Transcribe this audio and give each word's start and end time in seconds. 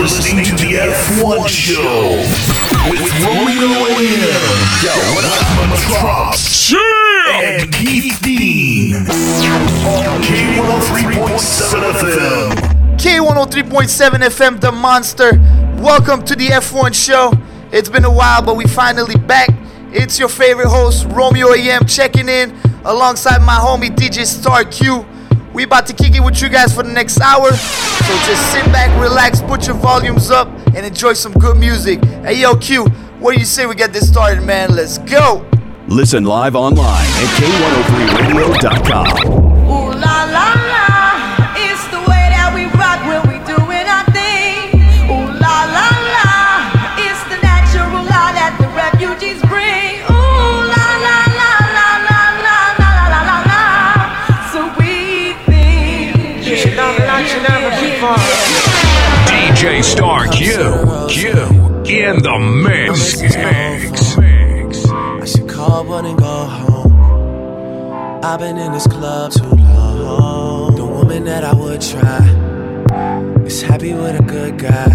listening 0.00 0.42
to 0.44 0.52
the 0.52 0.72
F1 0.76 1.46
Show 1.46 2.16
with 2.88 3.12
Romeo 3.22 3.68
AM, 3.98 4.40
Matrops, 5.68 6.72
and 7.28 7.70
Keith 7.74 8.18
Dean 8.22 8.94
on 8.96 10.22
K103.7 10.22 11.92
FM. 11.92 12.96
K103.7 12.96 14.10
FM, 14.20 14.60
The 14.60 14.72
Monster. 14.72 15.32
Welcome 15.82 16.24
to 16.24 16.34
the 16.34 16.46
F1 16.46 16.94
Show. 16.94 17.32
It's 17.70 17.90
been 17.90 18.06
a 18.06 18.10
while, 18.10 18.40
but 18.40 18.56
we 18.56 18.64
finally 18.64 19.16
back. 19.16 19.50
It's 19.92 20.18
your 20.18 20.30
favorite 20.30 20.68
host, 20.68 21.06
Romeo 21.10 21.52
AM, 21.52 21.84
checking 21.84 22.30
in 22.30 22.56
alongside 22.86 23.42
my 23.42 23.56
homie 23.56 23.94
DJ 23.94 24.24
Star 24.24 24.64
Q. 24.64 25.04
We 25.52 25.64
about 25.64 25.86
to 25.86 25.92
kick 25.92 26.14
it 26.14 26.20
with 26.20 26.40
you 26.40 26.48
guys 26.48 26.74
for 26.74 26.82
the 26.82 26.92
next 26.92 27.20
hour. 27.20 27.50
So 27.50 28.14
just 28.26 28.52
sit 28.52 28.64
back, 28.66 28.90
relax, 29.00 29.40
put 29.42 29.66
your 29.66 29.76
volumes 29.76 30.30
up, 30.30 30.48
and 30.74 30.86
enjoy 30.86 31.14
some 31.14 31.32
good 31.32 31.56
music. 31.56 32.04
Hey, 32.04 32.40
yo, 32.40 32.56
Q, 32.56 32.86
what 33.18 33.34
do 33.34 33.40
you 33.40 33.46
say 33.46 33.66
we 33.66 33.74
get 33.74 33.92
this 33.92 34.08
started, 34.08 34.42
man? 34.42 34.74
Let's 34.74 34.98
go. 34.98 35.44
Listen 35.88 36.24
live 36.24 36.54
online 36.54 36.86
at 36.86 37.36
k103radio.com. 37.36 39.49
DJ 59.60 59.84
Star 59.84 60.26
Q. 60.28 60.46
Q 61.10 61.28
in 61.84 62.22
the 62.22 62.38
mix. 62.64 63.36
I 63.36 65.26
should 65.26 65.46
call 65.50 65.84
one 65.84 66.06
and 66.06 66.18
go 66.18 66.46
home. 66.46 68.24
I've 68.24 68.40
been 68.40 68.56
in 68.56 68.72
this 68.72 68.86
club 68.86 69.32
too 69.32 69.44
long. 69.44 70.76
The 70.76 70.86
woman 70.86 71.24
that 71.24 71.44
I 71.44 71.52
would 71.52 71.82
try 71.82 72.24
is 73.44 73.60
happy 73.60 73.92
with 73.92 74.18
a 74.18 74.22
good 74.22 74.56
guy. 74.56 74.88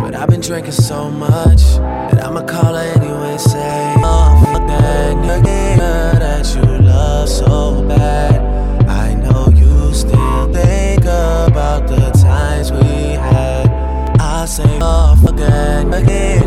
But 0.00 0.14
I've 0.14 0.30
been 0.30 0.40
drinking 0.40 0.72
so 0.72 1.10
much 1.10 1.60
that 1.74 2.24
I'ma 2.24 2.46
call 2.46 2.74
her 2.74 2.92
anyway. 2.96 3.36
Say, 3.36 3.94
oh, 3.98 4.42
fuck 4.46 4.66
that 4.66 5.14
nigga 5.16 6.18
that 6.18 6.54
you 6.54 6.86
love 6.86 7.28
so 7.28 7.86
bad. 7.86 8.31
say, 14.62 14.78
oh, 14.80 15.16
forget, 15.24 15.84
forget. 15.84 16.41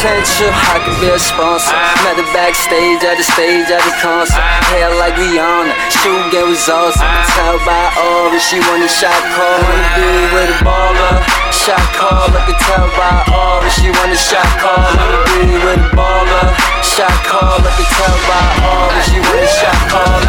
Potential, 0.04 0.52
I 0.52 0.84
could 0.84 1.00
be 1.00 1.08
a 1.08 1.16
sponsor. 1.16 1.72
Met 2.04 2.20
her 2.20 2.28
backstage 2.36 3.00
at 3.08 3.16
the 3.16 3.24
stage 3.24 3.72
at 3.72 3.80
the 3.88 3.96
concert. 4.04 4.44
Hair 4.68 5.00
like 5.00 5.16
Rihanna, 5.16 5.72
shoe 5.96 6.28
game 6.28 6.52
was 6.52 6.68
awesome. 6.68 7.08
Tell 7.32 7.56
by 7.64 7.88
Aura, 7.96 8.36
she 8.36 8.60
want 8.68 8.84
a 8.84 8.92
shot 8.92 9.16
call. 9.32 9.64
Wanna 9.64 9.88
be 9.96 10.12
with 10.36 10.52
a 10.52 10.60
baller. 10.60 11.24
Shot 11.56 11.80
call, 11.96 12.28
I 12.36 12.44
can 12.44 12.60
tell 12.68 12.88
by 13.00 13.16
Aura, 13.32 13.70
she 13.72 13.88
want 13.96 14.12
a 14.12 14.20
shot 14.20 14.52
call. 14.60 14.76
Wanna 14.76 15.24
be 15.32 15.56
with 15.64 15.80
a 15.80 15.90
baller. 15.96 16.52
Shot 16.84 17.16
call, 17.24 17.64
I 17.64 17.72
can 17.72 17.88
tell 17.88 18.18
by 18.28 18.44
Aura, 18.60 19.00
she 19.08 19.24
want 19.24 19.40
a 19.40 19.48
shot 19.56 19.80
call. 19.88 20.20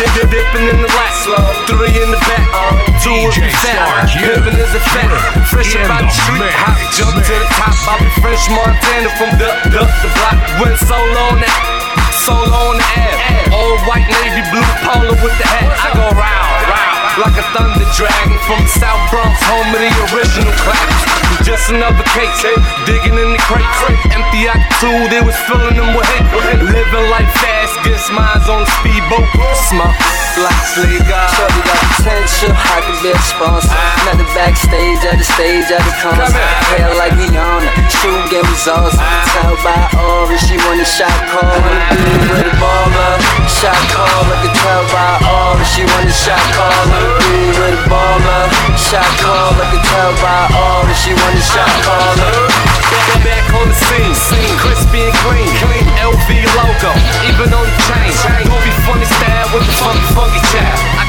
Dip, 0.00 0.10
dip, 0.16 0.32
dipping 0.32 0.64
in 0.64 0.80
the 0.80 0.88
lap, 0.96 1.12
three 1.68 1.92
in 1.92 2.08
the 2.08 2.18
back, 2.24 2.43
two 3.04 3.12
of 3.12 3.36
DJ 3.36 3.44
the 3.44 3.52
fat. 3.60 3.76
Stark, 3.84 4.08
yeah. 4.16 4.28
Living 4.32 4.56
is 4.56 4.72
a 4.72 4.82
fact, 4.96 5.52
fresh 5.52 5.76
In 5.76 5.84
about 5.84 6.00
the 6.00 6.08
the 6.08 6.16
street, 6.16 6.56
hop, 6.56 6.80
jump 6.96 7.12
to 7.20 7.34
the 7.36 7.48
top. 7.60 7.76
I 7.84 7.94
be 8.00 8.08
French 8.24 8.44
Montana 8.48 9.10
from 9.20 9.30
the 9.36 9.48
the 9.68 9.84
the 9.84 10.08
block. 10.16 10.40
Went 10.56 10.80
solo 10.80 11.36
on 11.36 11.36
that, 11.44 11.60
solo 12.24 12.48
on 12.48 12.80
the 12.80 12.88
air. 12.96 13.16
Old 13.52 13.80
white 13.84 14.08
navy 14.08 14.40
blue 14.48 14.64
polo 14.80 15.12
with 15.20 15.36
the 15.36 15.44
hat. 15.44 15.68
I 15.84 15.88
go 15.92 16.06
round, 16.16 16.64
round 16.72 16.94
like 17.20 17.36
a 17.38 17.46
thunder 17.54 17.86
dragon 17.94 18.40
from 18.48 18.58
the 18.64 18.72
South 18.72 18.98
Bronx, 19.12 19.36
home 19.46 19.68
of 19.70 19.78
the 19.78 19.92
original 20.10 20.54
claps. 20.64 21.14
Just 21.46 21.70
another 21.70 22.02
case, 22.16 22.40
digging 22.88 23.14
in 23.20 23.30
the 23.36 23.42
crates. 23.46 23.80
Empty 24.10 24.48
out 24.48 24.58
the 24.58 24.70
two, 24.80 24.96
they 25.12 25.20
was 25.20 25.36
filling 25.44 25.76
them 25.76 25.92
with 25.92 26.08
hate. 26.08 26.26
Living 26.58 27.06
life 27.12 27.28
fast, 27.38 27.53
gets 27.84 28.08
mines 28.10 28.48
on 28.48 28.64
speedboat. 28.80 29.28
Smoke 29.68 29.92
like 30.40 30.64
cigar. 30.72 31.28
Shorty 31.36 31.60
got 31.68 31.78
potential, 31.94 32.50
I 32.56 32.80
could 32.82 32.98
be 33.04 33.12
a 33.12 33.20
sponsor. 33.20 33.70
Met 34.08 34.16
the 34.18 34.26
backstage 34.32 35.04
at 35.04 35.20
the 35.20 35.26
stage 35.26 35.68
at 35.70 35.84
the 35.84 35.94
concert. 36.00 36.34
Hair 36.74 36.96
like 36.96 37.14
Rihanna, 37.20 37.70
shoe 38.00 38.18
game 38.32 38.48
was 38.48 38.66
awesome. 38.66 38.98
Tell 39.36 39.54
by 39.62 39.76
Aura, 40.00 40.36
she 40.40 40.56
want 40.64 40.80
a 40.80 40.88
shot 40.88 41.14
call. 41.28 41.44
Wanna 41.44 41.92
be 41.92 42.08
with 42.32 42.48
a 42.48 42.56
uh-huh. 42.56 42.64
baller. 42.64 43.14
Shot 43.46 43.78
call, 43.92 44.24
I 44.32 44.36
can 44.42 44.54
tell 44.58 44.84
by 44.90 45.12
Aura, 45.28 45.64
she 45.68 45.84
want 45.84 46.08
a 46.08 46.14
shot 46.14 46.44
call. 46.56 46.72
Wanna 46.88 47.12
be 47.20 47.52
with 47.52 47.78
a 47.78 47.82
baller. 47.86 48.44
Shot 48.80 49.12
call, 49.20 49.52
I 49.54 49.64
can 49.70 49.82
tell 49.84 50.12
by 50.24 50.40
Aura, 50.56 50.94
she 50.96 51.12
want 51.12 51.36
a 51.36 51.44
shot 51.44 51.74
call. 51.84 52.16
Uh-huh. 52.16 52.48
Back, 52.90 53.22
back 53.22 53.44
on 53.54 53.68
the 53.68 53.76
scene, 53.76 54.56
crispy 54.58 55.04
and 55.04 55.16
clean. 55.22 55.83
LV 56.04 56.28
logo, 56.28 56.92
even 57.24 57.48
on 57.54 57.64
the 57.64 57.76
chain. 57.88 58.12
Goofy 58.44 58.70
funny 58.84 59.06
style 59.06 59.48
with 59.54 59.64
the 59.64 59.72
funky 59.72 60.04
funky 60.12 60.40
child. 60.52 61.03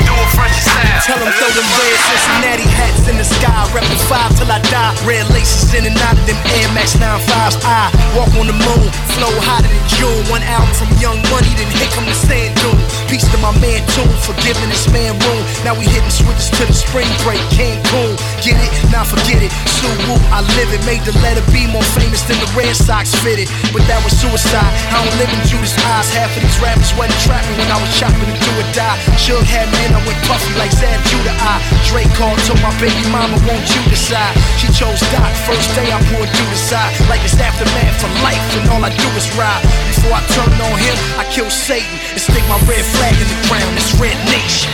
Tell 1.06 1.22
them 1.22 1.30
throw 1.38 1.54
them 1.54 1.70
red 1.78 1.98
Cincinnati 2.02 2.66
hats 2.66 3.06
in 3.06 3.22
the 3.22 3.28
sky. 3.38 3.54
Reppin' 3.70 4.02
five 4.10 4.34
till 4.42 4.50
I 4.50 4.58
die. 4.74 4.90
Red 5.06 5.30
laces 5.30 5.70
in 5.78 5.86
and 5.86 5.94
out 6.02 6.18
of 6.18 6.26
them 6.26 6.34
Air 6.58 6.66
Max 6.74 6.98
95s. 6.98 7.62
I 7.62 7.94
walk 8.18 8.34
on 8.42 8.50
the 8.50 8.58
moon, 8.58 8.90
flow 9.14 9.30
hotter 9.46 9.70
than 9.70 9.86
June. 10.02 10.18
One 10.34 10.42
album 10.42 10.74
from 10.74 10.90
Young 10.98 11.22
Money, 11.30 11.54
then 11.62 11.70
here 11.78 11.94
come 11.94 12.10
the 12.10 12.18
sand 12.18 12.58
dune. 12.58 12.82
Peace 13.06 13.30
to 13.30 13.38
my 13.38 13.54
man 13.62 13.86
Tune 13.94 14.10
for 14.26 14.34
giving 14.42 14.66
this 14.66 14.90
man 14.90 15.14
room. 15.30 15.46
Now 15.62 15.78
we 15.78 15.86
hitting 15.86 16.10
switches 16.10 16.50
to 16.58 16.66
the 16.66 16.74
spring 16.74 17.06
break. 17.22 17.38
Cancun, 17.54 18.18
get 18.42 18.58
it? 18.58 18.74
Now 18.90 19.06
forget 19.06 19.46
it. 19.46 19.54
Sue 19.78 19.94
Woo, 20.10 20.18
I 20.34 20.42
live 20.58 20.74
it. 20.74 20.82
Made 20.90 21.06
the 21.06 21.14
letter 21.22 21.46
B 21.54 21.70
more 21.70 21.86
famous 21.94 22.26
than 22.26 22.42
the 22.42 22.50
Red 22.58 22.74
Sox 22.74 23.14
fitted. 23.22 23.46
But 23.70 23.86
that 23.86 24.02
was 24.02 24.18
suicide. 24.18 24.74
I 24.90 25.06
don't 25.06 25.14
live 25.22 25.30
in 25.30 25.42
Judas' 25.46 25.78
eyes. 25.86 26.10
Half 26.18 26.34
of 26.34 26.42
these 26.42 26.58
rappers 26.58 26.90
wasn't 26.98 27.22
trapping 27.22 27.54
when 27.62 27.70
I 27.70 27.78
was 27.78 27.94
chopping 27.94 28.26
to 28.26 28.38
do 28.42 28.52
or 28.58 28.66
die. 28.74 28.98
Suge 29.22 29.46
had 29.46 29.70
me 29.70 29.86
and 29.86 29.94
I 29.94 30.02
went 30.02 30.18
puffy 30.26 30.50
like 30.58 30.74
Zab 30.96 31.04
Judah. 31.12 31.36
I 31.44 31.60
Drake 31.84 32.12
called, 32.16 32.40
told 32.48 32.62
my 32.64 32.72
baby 32.80 33.04
mama, 33.12 33.36
won't 33.44 33.68
you 33.68 33.82
decide? 33.92 34.32
She 34.56 34.72
chose 34.72 35.00
Doc. 35.12 35.28
First 35.44 35.68
day 35.76 35.92
I 35.92 36.00
poured 36.12 36.32
you 36.32 36.46
the 36.48 36.56
side. 36.56 36.96
Like 37.12 37.20
it's 37.28 37.36
aftermath 37.36 38.00
for 38.00 38.12
life, 38.24 38.40
and 38.56 38.70
all 38.72 38.84
I 38.84 38.92
do 38.96 39.08
is 39.20 39.28
ride. 39.36 39.64
Before 39.92 40.16
I 40.16 40.24
turn 40.32 40.52
on 40.56 40.76
him, 40.80 40.96
I 41.20 41.28
kill 41.28 41.50
Satan 41.50 42.00
and 42.16 42.22
stick 42.22 42.44
my 42.48 42.60
red 42.64 42.86
flag 42.96 43.16
in 43.20 43.28
the 43.28 43.40
ground. 43.52 43.76
It's 43.76 43.92
Red 44.00 44.16
Nation. 44.32 44.72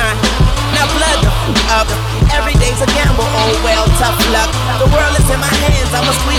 Uh, 0.00 0.16
now 0.72 0.86
blood 0.96 1.20
up. 1.76 1.88
Every 2.30 2.54
day's 2.62 2.78
a 2.80 2.88
gamble. 2.94 3.26
Oh 3.26 3.52
well, 3.66 3.84
tough 3.98 4.16
luck. 4.30 4.48
The 4.78 4.88
world 4.88 5.14
is 5.18 5.26
in 5.28 5.40
my 5.42 5.50
hands. 5.66 5.90
I'ma 5.92 6.14
squeeze 6.24 6.29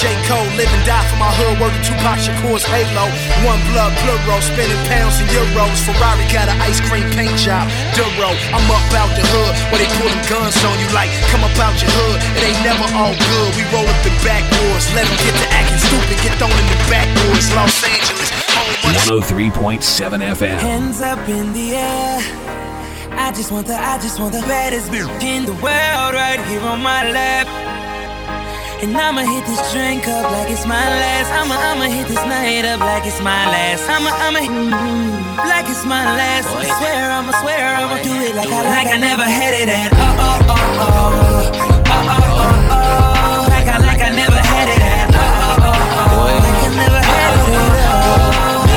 J. 0.00 0.16
Cole. 0.24 0.48
Live 0.56 0.72
and 0.72 0.84
die 0.88 1.04
for 1.12 1.20
my 1.20 1.28
hood, 1.28 1.60
working 1.60 1.84
Tupac 1.84 2.16
Shakur's 2.16 2.64
halo. 2.64 3.04
One 3.44 3.60
blood, 3.68 3.92
plural, 4.00 4.40
spending 4.40 4.80
pounds 4.88 5.20
and 5.20 5.28
euros. 5.28 5.76
Ferrari 5.84 6.24
got 6.32 6.48
an 6.48 6.56
ice 6.64 6.80
cream 6.80 7.04
paint 7.12 7.36
job. 7.36 7.68
Duro, 7.92 8.32
I'm 8.48 8.64
up 8.72 8.80
out 8.96 9.12
the 9.12 9.20
hood 9.28 9.52
where 9.68 9.76
they 9.76 9.90
pulling 10.00 10.24
guns 10.24 10.56
on 10.64 10.72
you 10.80 10.88
like, 10.96 11.12
come 11.28 11.44
up 11.44 11.52
out 11.60 11.76
your 11.76 11.92
hood. 11.92 12.16
It 12.32 12.48
ain't 12.48 12.64
never 12.64 12.88
all 12.96 13.12
good. 13.12 13.48
We 13.60 13.62
roll 13.68 13.84
up 13.84 14.00
the 14.00 14.12
backwoods, 14.24 14.88
let 14.96 15.04
them 15.04 15.20
get 15.20 15.36
to 15.36 15.46
acting 15.52 15.80
stupid, 15.84 16.16
get 16.24 16.32
thrown 16.40 16.56
in 16.56 16.68
the 16.72 16.80
backwoods. 16.88 17.52
Los 17.52 17.76
Angeles, 17.84 18.32
home 18.56 19.20
103.7 19.20 19.84
FM. 20.32 20.58
Hands 20.64 21.00
up 21.04 21.20
in 21.28 21.52
the 21.52 21.76
air. 21.76 22.24
I 23.20 23.36
just 23.36 23.52
want 23.52 23.68
the, 23.68 23.76
I 23.76 24.00
just 24.00 24.16
want 24.16 24.32
the 24.32 24.40
baddest 24.48 24.88
bitch 24.88 25.12
in 25.20 25.44
the 25.44 25.52
world 25.60 26.16
right 26.16 26.40
here 26.48 26.64
on 26.64 26.80
my 26.80 27.04
lap. 27.12 27.69
And 28.82 28.96
I'ma 28.96 29.20
hit 29.20 29.44
this 29.44 29.60
drink 29.72 30.08
up 30.08 30.24
like 30.32 30.50
it's 30.50 30.64
my 30.64 30.80
last. 30.80 31.28
I'ma, 31.36 31.54
I'ma 31.54 31.84
hit 31.92 32.08
this 32.08 32.24
night 32.24 32.64
up 32.64 32.80
like 32.80 33.04
it's 33.04 33.20
my 33.20 33.44
last. 33.52 33.84
I'ma, 33.88 34.08
I'ma, 34.08 34.40
mm, 34.40 35.36
like 35.36 35.68
it's 35.68 35.84
my 35.84 36.04
last. 36.16 36.48
I 36.48 36.64
swear, 36.64 37.10
I'ma 37.12 37.32
swear, 37.44 37.76
I'ma 37.76 38.00
do 38.02 38.08
it 38.24 38.32
uh, 38.32 38.40
uh, 38.40 38.48
uh, 38.48 38.48
like 38.48 38.48
I, 38.48 38.72
like 38.72 38.88
I 38.88 38.96
never 38.96 39.22
had 39.22 39.52
it 39.52 39.68
at. 39.68 39.92
Oh, 39.92 40.00
oh, 40.00 40.48
oh, 40.48 40.56
oh. 40.56 41.60
Oh, 41.92 42.08
oh, 42.08 42.24
oh, 42.40 42.72
oh. 42.72 43.52
Like 43.52 43.68
I, 43.68 43.76
like 43.84 44.00
I 44.00 44.10
never 44.16 44.40
had 44.40 44.68
it 44.72 44.80
at. 44.80 45.12
Oh, 45.12 45.20
oh, 45.20 45.76
oh, 45.76 46.16
oh. 46.16 46.40
Like 46.40 46.64
I 46.64 46.72
never 46.80 47.00
had 47.04 47.36
it 47.36 47.52
at. 47.52 48.00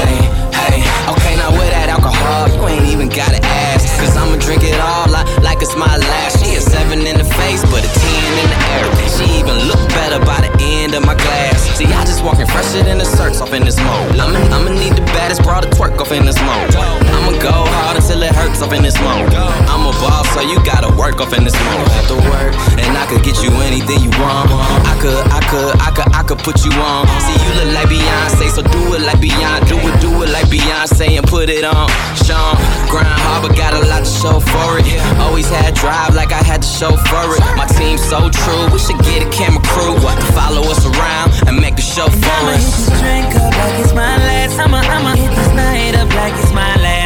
Hey, 0.03 0.19
hey, 0.51 0.83
okay, 1.15 1.33
now 1.39 1.51
with 1.55 1.71
that 1.71 1.87
alcohol, 1.87 2.51
you 2.51 2.59
ain't 2.67 2.91
even 2.91 3.07
gotta 3.07 3.39
ask. 3.71 3.87
Cause 4.03 4.17
I'ma 4.19 4.35
drink 4.35 4.63
it 4.67 4.75
all 4.83 5.07
like, 5.07 5.27
like 5.39 5.61
it's 5.63 5.77
my 5.79 5.95
last. 5.95 6.43
She 6.43 6.55
a 6.55 6.61
seven 6.61 7.07
in 7.07 7.17
the 7.17 7.27
face, 7.39 7.63
but 7.71 7.87
a 7.87 7.91
ten 8.03 8.31
in 8.43 8.49
the 8.51 8.59
air. 8.75 8.92
Even 9.37 9.55
look 9.67 9.81
better 9.89 10.19
by 10.23 10.41
the 10.41 10.51
end 10.61 10.93
of 10.93 11.05
my 11.05 11.15
glass. 11.15 11.61
See, 11.77 11.85
I 11.85 12.05
just 12.05 12.23
walking 12.23 12.45
fresher 12.47 12.83
than 12.83 12.97
the 12.97 13.05
circs 13.05 13.41
off 13.41 13.53
in 13.53 13.63
this 13.63 13.77
mode. 13.77 14.19
I'ma, 14.19 14.39
I'ma 14.53 14.71
need 14.71 14.93
the 14.93 15.05
baddest 15.13 15.43
bra 15.43 15.61
to 15.61 15.69
twerk 15.69 15.99
off 15.99 16.11
in 16.11 16.25
this 16.25 16.37
mode. 16.41 16.75
I'ma 16.75 17.39
go 17.41 17.51
hard 17.51 17.97
until 17.97 18.21
it 18.21 18.33
hurts 18.35 18.61
off 18.61 18.73
in 18.73 18.83
this 18.83 18.97
mode. 19.01 19.33
I'm 19.69 19.85
a 19.89 19.93
boss, 19.97 20.29
so 20.33 20.41
you 20.41 20.57
gotta 20.63 20.93
work 20.95 21.19
off 21.19 21.33
in 21.33 21.43
this 21.43 21.57
mode. 21.65 21.87
Have 21.97 22.07
to 22.13 22.19
work, 22.29 22.53
and 22.77 22.93
I 22.97 23.05
could 23.09 23.23
get 23.23 23.41
you 23.41 23.49
anything 23.65 23.99
you 24.05 24.13
want. 24.21 24.51
I 24.85 24.95
could, 25.01 25.23
I 25.33 25.41
could, 25.49 25.73
I 25.81 25.89
could, 25.91 26.09
I 26.13 26.23
could 26.23 26.39
put 26.39 26.63
you 26.63 26.71
on. 26.77 27.07
See, 27.25 27.37
you 27.41 27.51
look 27.57 27.73
like 27.73 27.89
Beyonce, 27.89 28.49
so 28.53 28.61
do 28.61 28.93
it 28.93 29.01
like 29.01 29.17
Beyonce. 29.17 29.67
Do 29.67 29.77
it, 29.81 29.95
do 30.01 30.11
it 30.23 30.29
like 30.29 30.47
Beyonce 30.47 31.17
and 31.17 31.25
put 31.25 31.49
it 31.49 31.63
on. 31.63 31.89
Sean, 32.21 32.55
grind 32.87 33.09
hard, 33.25 33.47
but 33.47 33.57
got 33.57 33.73
a 33.73 33.81
lot 33.89 34.05
to 34.05 34.11
show 34.11 34.39
for 34.39 34.77
it. 34.77 34.85
Always 35.19 35.49
had 35.49 35.73
drive 35.73 36.13
like 36.13 36.31
I 36.31 36.43
had 36.43 36.61
to 36.61 36.67
show 36.67 36.95
for 37.09 37.25
it. 37.33 37.41
My 37.57 37.65
team's 37.65 38.03
so 38.03 38.29
true, 38.29 38.63
we 38.71 38.79
should 38.79 38.99
get 39.03 39.22
a 39.23 39.29
camera 39.31 39.61
crew 39.63 39.93
to 40.19 40.25
follow 40.33 40.61
us 40.69 40.85
around 40.85 41.31
and 41.47 41.59
make 41.59 41.77
a 41.77 41.81
show 41.81 42.07
for 42.07 42.25
I'ma 42.25 42.51
hit 42.51 42.61
this 42.61 42.89
drink 42.99 43.35
up 43.35 43.53
like 43.55 43.79
it's 43.79 43.93
my 43.93 44.17
last. 44.17 44.59
I'ma, 44.59 44.77
I'ma 44.77 45.15
hit 45.15 45.29
this 45.35 45.53
night 45.55 45.95
up 45.95 46.09
like 46.15 46.33
it's 46.33 46.51
my 46.51 46.75
last. 46.81 47.02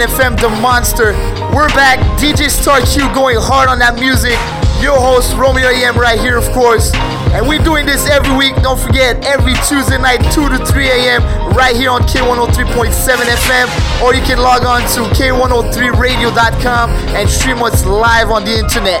FM, 0.00 0.40
The 0.40 0.48
Monster. 0.60 1.12
We're 1.54 1.68
back. 1.72 1.98
DJ 2.18 2.50
Star 2.50 2.80
Q 2.80 3.08
going 3.14 3.36
hard 3.38 3.68
on 3.68 3.78
that 3.78 3.96
music. 3.96 4.36
Your 4.82 5.00
host, 5.00 5.32
Romeo 5.36 5.68
AM, 5.68 5.96
right 5.96 6.18
here, 6.18 6.36
of 6.36 6.44
course. 6.52 6.92
And 7.32 7.48
we're 7.48 7.62
doing 7.62 7.86
this 7.86 8.08
every 8.08 8.36
week. 8.36 8.54
Don't 8.60 8.78
forget, 8.78 9.24
every 9.24 9.54
Tuesday 9.64 9.96
night, 9.96 10.20
2 10.32 10.48
to 10.50 10.58
3 10.64 10.88
a.m., 10.88 11.22
right 11.56 11.74
here 11.74 11.90
on 11.90 12.02
K103.7 12.02 12.92
FM. 12.92 13.66
Or 14.04 14.14
you 14.14 14.22
can 14.22 14.38
log 14.38 14.64
on 14.64 14.82
to 14.92 15.08
K103radio.com 15.16 16.90
and 17.16 17.28
stream 17.28 17.62
us 17.62 17.84
live 17.86 18.30
on 18.30 18.44
the 18.44 18.52
internet. 18.52 19.00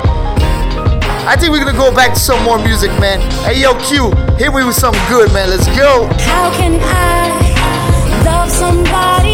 I 1.26 1.34
think 1.34 1.50
we're 1.50 1.64
gonna 1.64 1.76
go 1.76 1.92
back 1.92 2.14
to 2.14 2.20
some 2.20 2.42
more 2.44 2.56
music, 2.62 2.90
man. 3.02 3.20
Hey, 3.42 3.60
yo, 3.60 3.74
Q, 3.82 4.12
hit 4.38 4.54
me 4.54 4.62
with 4.64 4.76
something 4.76 5.02
good, 5.08 5.32
man. 5.34 5.50
Let's 5.50 5.66
go. 5.76 6.06
How 6.22 6.54
can 6.54 6.78
I 6.80 8.22
love 8.24 8.48
somebody 8.48 9.25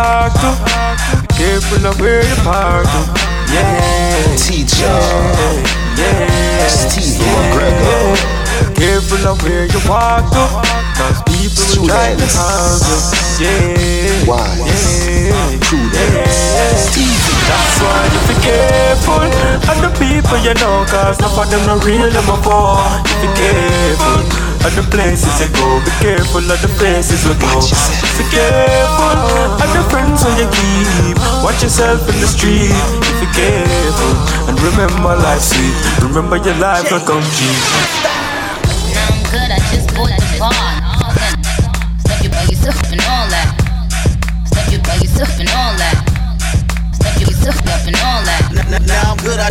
talk 0.00 0.32
to. 0.40 0.50
Be 1.20 1.26
careful 1.36 1.86
of 1.86 2.00
where 2.00 2.24
you 2.24 2.36
park 2.40 2.86
to. 2.88 3.00
Yeah. 3.52 4.36
Teacher. 4.36 5.00
Yeah. 6.00 6.24
yeah. 6.24 6.68
Steve 6.68 7.20
McGregor. 7.20 8.16
Careful 8.74 9.22
of 9.28 9.42
where 9.42 9.66
you 9.66 9.80
walk 9.88 10.24
to. 10.32 10.44
Cause 10.96 11.20
people 11.28 11.64
will 11.76 11.88
try 11.88 12.16
to 12.16 12.28
harm 12.36 12.80
you. 12.88 12.98
Yeah. 13.44 14.28
Wise. 14.28 15.04
Yeah. 15.04 15.58
Prudence. 15.68 16.40
That's 17.50 17.76
why 17.82 17.99
careful 18.50 19.30
of 19.70 19.76
the 19.82 19.90
people 19.98 20.38
you 20.42 20.54
know, 20.58 20.84
cause 20.90 21.18
none 21.22 21.30
of 21.30 21.46
them 21.50 21.62
not 21.66 21.84
real, 21.84 22.10
them 22.10 22.28
a 22.28 22.36
fall. 22.42 22.82
Be 23.22 23.28
careful 23.38 24.22
of 24.66 24.72
the 24.76 24.84
places 24.90 25.34
you 25.40 25.48
go, 25.54 25.80
be 25.86 25.92
careful 26.02 26.44
of 26.44 26.58
the 26.60 26.70
places 26.78 27.24
you 27.24 27.34
go. 27.38 27.54
Be 28.18 28.24
careful 28.34 29.18
of 29.62 29.68
the 29.72 29.82
friends 29.90 30.22
you 30.40 30.48
keep. 30.50 31.16
Watch 31.44 31.62
yourself 31.62 32.02
in 32.10 32.16
the 32.20 32.28
street, 32.28 32.74
be 33.22 33.26
careful. 33.32 34.14
And 34.48 34.56
remember 34.60 35.14
life's 35.16 35.54
sweet, 35.54 35.78
remember 36.02 36.36
your 36.36 36.56
life 36.56 36.90
will 36.90 37.04
come 37.06 37.24
cheap. 37.36 38.19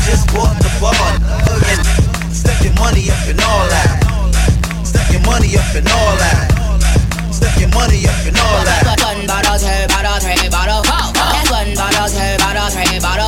Just 0.07 0.31
bought 0.33 0.55
the 0.63 0.71
bar. 0.79 0.95
Again, 1.51 1.83
step 2.31 2.63
your 2.63 2.73
money 2.79 3.11
up 3.11 3.19
and 3.27 3.39
all 3.43 3.67
that. 3.67 3.99
Step 4.87 5.11
your 5.11 5.21
money 5.27 5.57
up 5.59 5.75
and 5.75 5.87
all 5.91 6.15
that. 6.15 6.47
Step 7.35 7.59
your 7.59 7.69
money 7.75 8.07
up 8.07 8.23
and 8.23 8.37
all 8.39 8.63
that. 8.63 8.87
One 9.03 9.27
bottle, 9.27 9.59
two 9.59 9.67
bottle, 9.91 10.17
three 10.23 10.47
bottle, 10.47 10.81
four. 10.87 11.11
That's 11.11 11.51
one 11.51 11.75
bottle, 11.75 12.07
two 12.07 12.37
bottle, 12.39 12.69
three 12.71 12.99
bottle, 13.03 13.18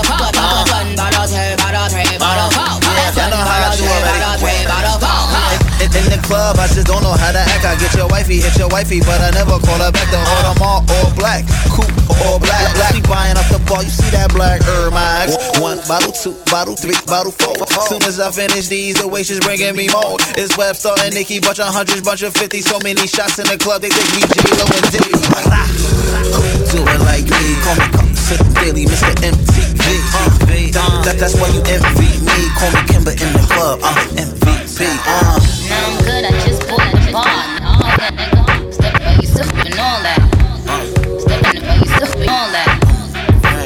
club, 6.32 6.56
I 6.56 6.68
just 6.72 6.88
don't 6.88 7.04
know 7.04 7.12
how 7.12 7.36
to 7.36 7.44
act. 7.44 7.68
I 7.68 7.76
get 7.76 7.92
your 7.92 8.08
wifey, 8.08 8.40
hit 8.40 8.56
your 8.56 8.72
wifey, 8.72 9.04
but 9.04 9.20
I 9.20 9.36
never 9.36 9.60
call 9.60 9.76
her 9.84 9.92
back. 9.92 10.08
The 10.08 10.20
them 10.24 10.64
all, 10.64 10.80
all 10.80 11.12
black, 11.20 11.44
coupe, 11.76 11.92
all 12.24 12.40
black, 12.40 12.72
black. 12.80 12.96
Buying 13.04 13.36
up 13.36 13.44
the 13.52 13.60
ball, 13.68 13.84
you 13.84 13.92
see 13.92 14.08
that 14.16 14.32
black 14.32 14.64
herb, 14.64 14.96
my. 14.96 15.28
One 15.60 15.84
bottle, 15.92 16.16
two 16.16 16.32
bottle, 16.48 16.80
three 16.80 16.96
bottle, 17.04 17.36
four. 17.36 17.60
Soon 17.92 18.00
as 18.08 18.24
I 18.24 18.32
finish 18.32 18.72
these, 18.72 18.96
the 19.04 19.08
way 19.08 19.28
she's 19.28 19.44
bringing 19.44 19.76
me 19.76 19.92
more. 19.92 20.16
It's 20.40 20.56
Webster 20.56 20.96
and 21.04 21.12
Nikki, 21.12 21.44
bunch 21.44 21.60
of 21.60 21.68
hundreds, 21.68 22.00
bunch 22.00 22.24
of 22.24 22.32
fifty. 22.32 22.64
So 22.64 22.80
many 22.80 23.04
shots 23.12 23.36
in 23.36 23.52
the 23.52 23.60
club, 23.60 23.84
they 23.84 23.92
think 23.92 24.08
we 24.16 24.24
J-Lo 24.32 24.64
and 24.72 24.88
Diddy. 24.88 25.12
Do 26.72 26.80
it 26.80 27.02
like 27.04 27.28
me? 27.28 27.44
Call 27.68 27.76
me 27.76 27.88
come 27.92 28.08
to 28.32 28.34
the 28.40 28.48
daily, 28.64 28.88
Mr. 28.88 29.12
MTV. 29.20 30.72
Uh, 30.80 31.04
that, 31.04 31.20
that's 31.20 31.36
why 31.36 31.52
you 31.52 31.60
envy 31.68 32.12
me. 32.24 32.40
Call 32.56 32.72
me 32.72 32.82
Kimber 32.88 33.12
in 33.20 33.30
the 33.36 33.44
club, 33.52 33.84
I'm 33.84 34.16
the 34.16 34.71
MVP. 34.72 34.88
Uh. 35.06 35.40
Now 35.70 35.88
I'm 35.88 35.98
good, 36.06 36.24
I 36.24 36.32
just 36.46 36.68
bought 36.68 36.92
the 36.92 37.12
barn. 37.12 37.64
All 37.64 37.80
that 38.00 38.14
nigga. 38.16 38.74
Step 38.74 38.94
by 39.00 39.14
yourself 39.16 39.52
and 39.66 39.80
all 39.80 40.00
that. 40.02 40.22
Step 41.20 41.56
in 41.56 41.64
yourself 41.80 42.16
and 42.16 42.30
all 42.30 42.50
that. 42.56 42.72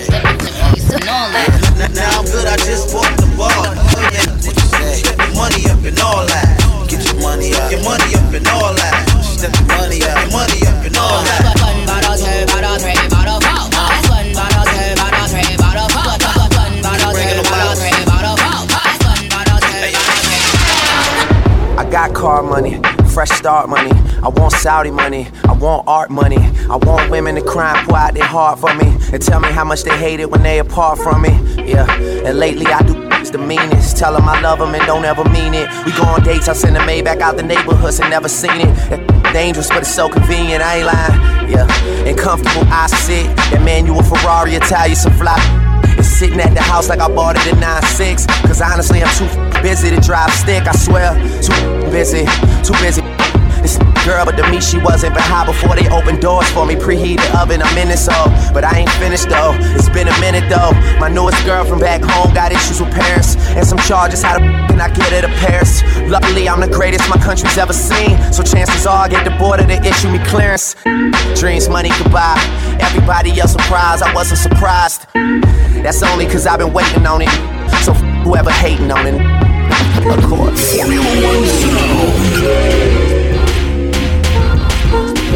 Step 0.03 0.25
in 0.25 1.01
and 1.01 1.09
all 1.09 1.29
that. 1.29 1.91
Now 1.93 2.19
I'm 2.19 2.25
good, 2.25 2.47
I 2.47 2.57
just 2.57 2.93
bought 2.93 3.13
the 3.17 3.27
bar. 3.37 3.75
Step 4.41 5.17
your 5.17 5.35
money 5.35 5.69
up 5.69 5.83
and 5.85 5.99
all 5.99 6.25
that. 6.25 6.87
Get 6.89 7.05
your 7.05 7.21
money 7.21 7.53
up, 7.53 7.71
your 7.71 7.83
money 7.83 8.15
up 8.15 8.24
car 22.25 22.41
money, 22.41 22.81
fresh 23.13 23.29
start 23.29 23.69
money. 23.69 23.91
I 24.23 24.29
want 24.29 24.51
Saudi 24.53 24.89
money, 24.89 25.27
I 25.43 25.53
want 25.53 25.87
art 25.87 26.09
money. 26.09 26.39
I 26.71 26.75
want 26.75 27.11
women 27.11 27.35
to 27.35 27.43
cry 27.43 27.77
and 27.77 27.87
pour 27.87 27.99
out 27.99 28.15
their 28.15 28.25
heart 28.25 28.57
for 28.57 28.73
me. 28.73 28.87
And 29.13 29.21
tell 29.21 29.39
me 29.39 29.49
how 29.49 29.63
much 29.63 29.83
they 29.83 29.95
hate 29.95 30.19
it 30.19 30.31
when 30.31 30.41
they 30.41 30.57
apart 30.57 30.97
from 30.97 31.21
me. 31.21 31.29
Yeah, 31.55 31.85
and 32.25 32.39
lately 32.39 32.65
I 32.65 32.81
do 32.81 32.93
the 33.31 33.37
meanest. 33.37 33.97
Tell 33.97 34.13
them 34.13 34.27
I 34.27 34.41
love 34.41 34.57
them 34.57 34.73
and 34.73 34.83
don't 34.87 35.05
ever 35.05 35.23
mean 35.29 35.53
it. 35.53 35.69
We 35.85 35.91
go 35.91 36.03
on 36.03 36.23
dates, 36.23 36.47
I 36.47 36.53
send 36.53 36.75
a 36.77 36.79
Maybach 36.79 37.21
out 37.21 37.37
the 37.37 37.43
neighborhoods 37.43 37.99
and 37.99 38.09
never 38.09 38.27
seen 38.27 38.59
it. 38.59 39.31
Dangerous, 39.31 39.69
but 39.69 39.79
it's 39.79 39.93
so 39.93 40.09
convenient, 40.09 40.63
I 40.63 40.77
ain't 40.77 40.87
lying. 40.87 41.51
Yeah, 41.51 42.07
and 42.07 42.17
comfortable, 42.17 42.65
I 42.71 42.87
sit. 42.87 43.27
That 43.51 43.61
manual 43.63 44.01
Ferrari, 44.01 44.55
I 44.55 44.59
tell 44.59 44.87
you 44.87 44.95
some 44.95 45.13
fly. 45.13 45.64
Sitting 46.15 46.39
at 46.39 46.53
the 46.53 46.61
house 46.61 46.87
like 46.87 47.01
I 47.01 47.09
bought 47.09 47.35
it 47.35 47.45
in 47.45 47.55
9-6 47.59 48.25
Cause 48.47 48.61
honestly 48.61 49.03
I'm 49.03 49.13
too 49.17 49.61
busy 49.61 49.89
to 49.89 49.99
drive 49.99 50.31
stick 50.31 50.65
I 50.65 50.71
swear, 50.71 51.11
too 51.41 51.91
busy, 51.91 52.23
too 52.63 52.71
busy 52.81 53.01
this 53.65 53.77
girl, 54.05 54.25
but 54.25 54.37
to 54.37 54.45
me 54.51 54.61
she 54.61 54.77
wasn't. 54.77 55.17
How 55.17 55.43
before 55.43 55.75
they 55.75 55.89
opened 55.89 56.21
doors 56.21 56.47
for 56.51 56.67
me, 56.67 56.75
preheated 56.75 57.25
oven, 57.33 57.63
I'm 57.63 57.77
in 57.77 57.89
it 57.89 57.97
so. 57.97 58.13
But 58.53 58.63
I 58.63 58.79
ain't 58.79 58.91
finished 59.01 59.27
though. 59.27 59.57
It's 59.73 59.89
been 59.89 60.07
a 60.07 60.19
minute 60.21 60.47
though. 60.49 60.71
My 60.99 61.09
newest 61.09 61.43
girl 61.45 61.65
from 61.65 61.79
back 61.79 62.03
home 62.03 62.31
got 62.33 62.51
issues 62.51 62.79
with 62.79 62.93
parents 62.93 63.35
and 63.57 63.65
some 63.65 63.79
charges. 63.79 64.21
How 64.21 64.37
the 64.37 64.45
can 64.69 64.79
I 64.79 64.93
get 64.93 65.09
her 65.11 65.21
to 65.21 65.33
Paris? 65.41 65.81
Luckily, 66.07 66.47
I'm 66.47 66.61
the 66.61 66.67
greatest 66.67 67.09
my 67.09 67.17
country's 67.17 67.57
ever 67.57 67.73
seen. 67.73 68.21
So 68.31 68.43
chances 68.43 68.85
are 68.85 69.05
I 69.05 69.09
get 69.09 69.25
the 69.25 69.35
border 69.39 69.65
to 69.65 69.77
issue 69.81 70.11
me 70.11 70.19
clearance. 70.25 70.75
Dreams, 71.39 71.67
money, 71.69 71.89
goodbye. 71.97 72.37
Everybody 72.79 73.39
else 73.39 73.53
surprised, 73.53 74.03
I 74.03 74.13
wasn't 74.13 74.39
surprised. 74.39 75.07
That's 75.85 76.01
only 76.01 76.25
cause 76.25 76.47
I've 76.47 76.57
been 76.57 76.73
waiting 76.73 77.05
on 77.05 77.21
it. 77.21 77.29
So 77.83 77.91
f- 77.91 78.01
whoever 78.23 78.49
hating 78.49 78.91
on 78.91 79.05
it. 79.05 79.21
Of 80.17 80.23
course. 80.25 80.75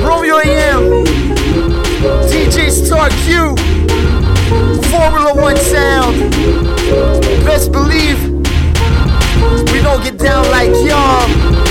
Romeo 0.02 0.40
AM, 0.40 1.06
DJ 2.26 2.72
Star 2.72 3.10
Q, 3.10 3.56
Formula 4.90 5.36
One 5.36 5.56
sound. 5.56 6.18
Best 7.46 7.72
believe 7.72 8.20
we 9.72 9.82
don't 9.84 10.04
get 10.04 10.18
down 10.18 10.50
like 10.50 10.72
y'all. 10.84 11.69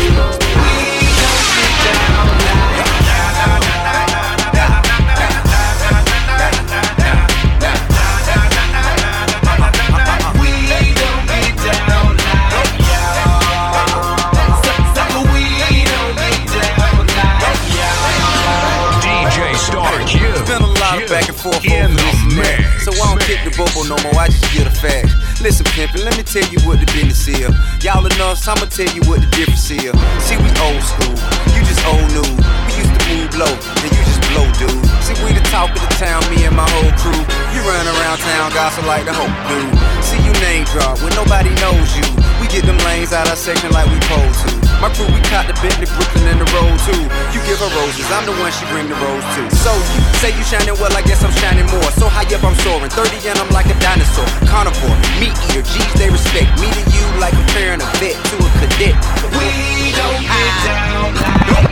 Bobo 23.59 23.83
no 23.91 23.99
more, 24.07 24.23
I 24.23 24.31
just 24.31 24.47
get 24.55 24.71
a 24.71 24.71
fact. 24.71 25.11
Listen, 25.43 25.67
pimpin', 25.75 26.07
let 26.07 26.15
me 26.15 26.23
tell 26.23 26.47
you 26.47 26.63
what 26.63 26.79
the 26.79 26.87
business 26.95 27.27
is. 27.27 27.51
Y'all 27.83 28.07
enough, 28.07 28.39
so 28.39 28.55
I'ma 28.55 28.71
tell 28.71 28.87
you 28.95 29.03
what 29.11 29.19
the 29.19 29.27
difference 29.35 29.67
is. 29.75 29.91
See, 30.23 30.39
we 30.39 30.49
old 30.63 30.79
school, 30.87 31.19
you 31.51 31.61
just 31.67 31.83
old 31.83 32.07
new. 32.15 32.23
We 32.23 32.71
used 32.79 32.95
to 32.95 33.03
move 33.11 33.35
low, 33.35 33.51
and 33.51 33.91
you 33.91 34.03
just 34.07 34.23
blow, 34.31 34.47
dude. 34.63 34.71
See, 35.03 35.19
we 35.27 35.35
the 35.35 35.43
talk 35.51 35.75
of 35.75 35.83
the 35.83 35.91
town, 35.99 36.23
me 36.31 36.47
and 36.47 36.55
my 36.55 36.71
whole 36.79 36.95
crew. 37.03 37.23
You 37.51 37.61
run 37.67 37.83
around 37.99 38.23
town, 38.23 38.55
gossip 38.55 38.87
like 38.87 39.05
the 39.05 39.13
whole 39.13 39.35
dude. 39.51 39.75
See, 40.07 40.23
you 40.23 40.33
name 40.39 40.63
drop 40.71 41.03
when 41.03 41.11
nobody 41.19 41.51
knows 41.59 41.91
you. 41.99 42.07
We 42.39 42.47
get 42.47 42.63
them 42.63 42.79
lanes 42.87 43.13
out 43.13 43.29
our 43.29 43.37
section 43.37 43.75
like 43.75 43.91
we 43.91 43.99
pose 44.07 44.39
to. 44.47 44.58
My 44.79 44.89
crew, 44.95 45.09
we 45.11 45.21
caught 45.27 45.49
the 45.51 45.57
Bentley, 45.59 45.91
Brooklyn, 45.97 46.29
and 46.31 46.39
the 46.39 46.49
road 46.55 46.77
too. 46.87 47.03
You 47.35 47.41
give 47.49 47.59
her 47.59 47.71
roses, 47.81 48.07
I'm 48.15 48.25
the 48.29 48.37
one 48.39 48.53
she 48.55 48.65
bring 48.71 48.87
the 48.87 48.95
rose 49.01 49.27
to. 49.35 49.43
So 49.57 49.73
you 49.75 50.01
say 50.23 50.31
you 50.37 50.45
shining 50.47 50.77
well, 50.79 50.95
I 50.95 51.03
guess 51.03 51.25
I'm 51.25 51.35
shining 51.43 51.67
more. 51.73 51.91
So 51.99 52.07
high 52.07 52.29
up, 52.31 52.45
I'm 52.45 52.55
soaring. 52.63 52.93
30 52.93 53.29
and 53.29 53.39
I'm 53.43 53.51
like 53.51 53.67
a 53.67 53.77
dinosaur. 53.83 54.29
Carnivore, 54.47 54.95
meat 55.19 55.35
eater, 55.51 55.67
G's 55.67 55.93
they 55.99 56.11
respect. 56.11 56.53
Me 56.63 56.69
to 56.71 56.83
you 56.95 57.05
like 57.19 57.35
comparing 57.35 57.83
a 57.83 57.89
vet 57.99 58.15
to 58.15 58.37
a 58.39 58.51
cadet. 58.63 58.95
We 59.35 59.91
don't 59.99 60.23
get 60.23 60.53
down 60.63 61.11
like 61.17 61.43
y'all. 61.49 61.67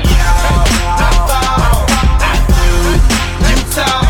You 3.47 3.57
talk, 3.77 4.06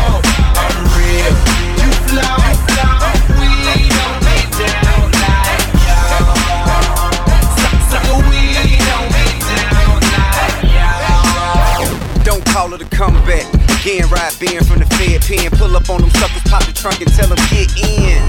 call 12.67 12.75
it 12.75 12.81
a 12.81 12.95
comeback. 12.95 13.47
Again, 13.79 14.09
ride 14.09 14.33
being 14.39 14.63
from 14.63 14.79
the 14.79 14.85
Fed 14.97 15.21
pen. 15.21 15.51
Pull 15.57 15.75
up 15.75 15.89
on 15.89 16.01
them 16.01 16.09
suckers, 16.11 16.43
pop 16.43 16.65
the 16.65 16.73
trunk 16.73 17.01
and 17.01 17.13
tell 17.13 17.29
them 17.29 17.37
get 17.49 17.71
in. 17.77 18.26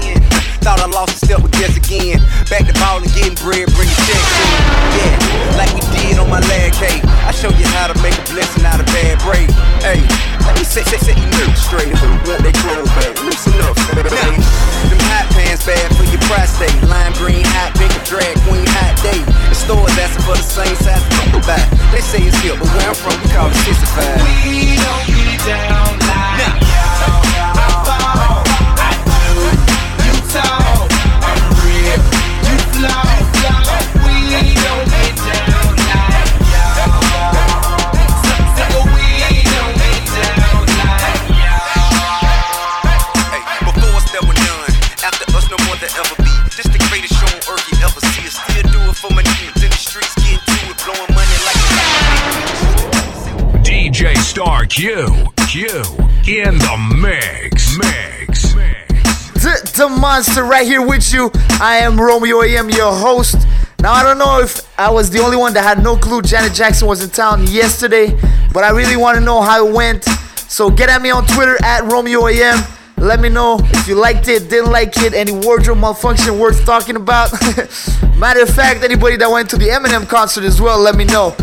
Monster 60.19 60.43
right 60.43 60.67
here 60.67 60.85
with 60.85 61.13
you. 61.13 61.31
I 61.61 61.77
am 61.77 61.97
Romeo 61.97 62.41
AM, 62.41 62.69
your 62.69 62.91
host. 62.91 63.37
Now 63.79 63.93
I 63.93 64.03
don't 64.03 64.17
know 64.17 64.41
if 64.41 64.59
I 64.77 64.91
was 64.91 65.09
the 65.09 65.19
only 65.19 65.37
one 65.37 65.53
that 65.53 65.63
had 65.63 65.81
no 65.81 65.95
clue 65.95 66.21
Janet 66.21 66.53
Jackson 66.53 66.89
was 66.89 67.01
in 67.01 67.09
town 67.09 67.47
yesterday, 67.47 68.19
but 68.51 68.65
I 68.65 68.71
really 68.71 68.97
want 68.97 69.17
to 69.17 69.23
know 69.23 69.39
how 69.39 69.65
it 69.65 69.73
went. 69.73 70.03
So 70.49 70.69
get 70.69 70.89
at 70.89 71.01
me 71.01 71.09
on 71.09 71.25
Twitter 71.25 71.55
at 71.63 71.89
Romeo 71.89 72.27
AM. 72.27 72.61
Let 72.97 73.21
me 73.21 73.29
know 73.29 73.59
if 73.61 73.87
you 73.87 73.95
liked 73.95 74.27
it, 74.27 74.49
didn't 74.49 74.73
like 74.73 74.97
it, 74.97 75.13
any 75.13 75.31
wardrobe 75.31 75.77
malfunction 75.77 76.37
worth 76.37 76.65
talking 76.65 76.97
about. 76.97 77.31
Matter 78.17 78.41
of 78.41 78.49
fact, 78.49 78.83
anybody 78.83 79.15
that 79.15 79.31
went 79.31 79.49
to 79.51 79.57
the 79.57 79.69
Eminem 79.69 80.05
concert 80.05 80.43
as 80.43 80.59
well, 80.59 80.81
let 80.81 80.97
me 80.97 81.05
know. 81.05 81.33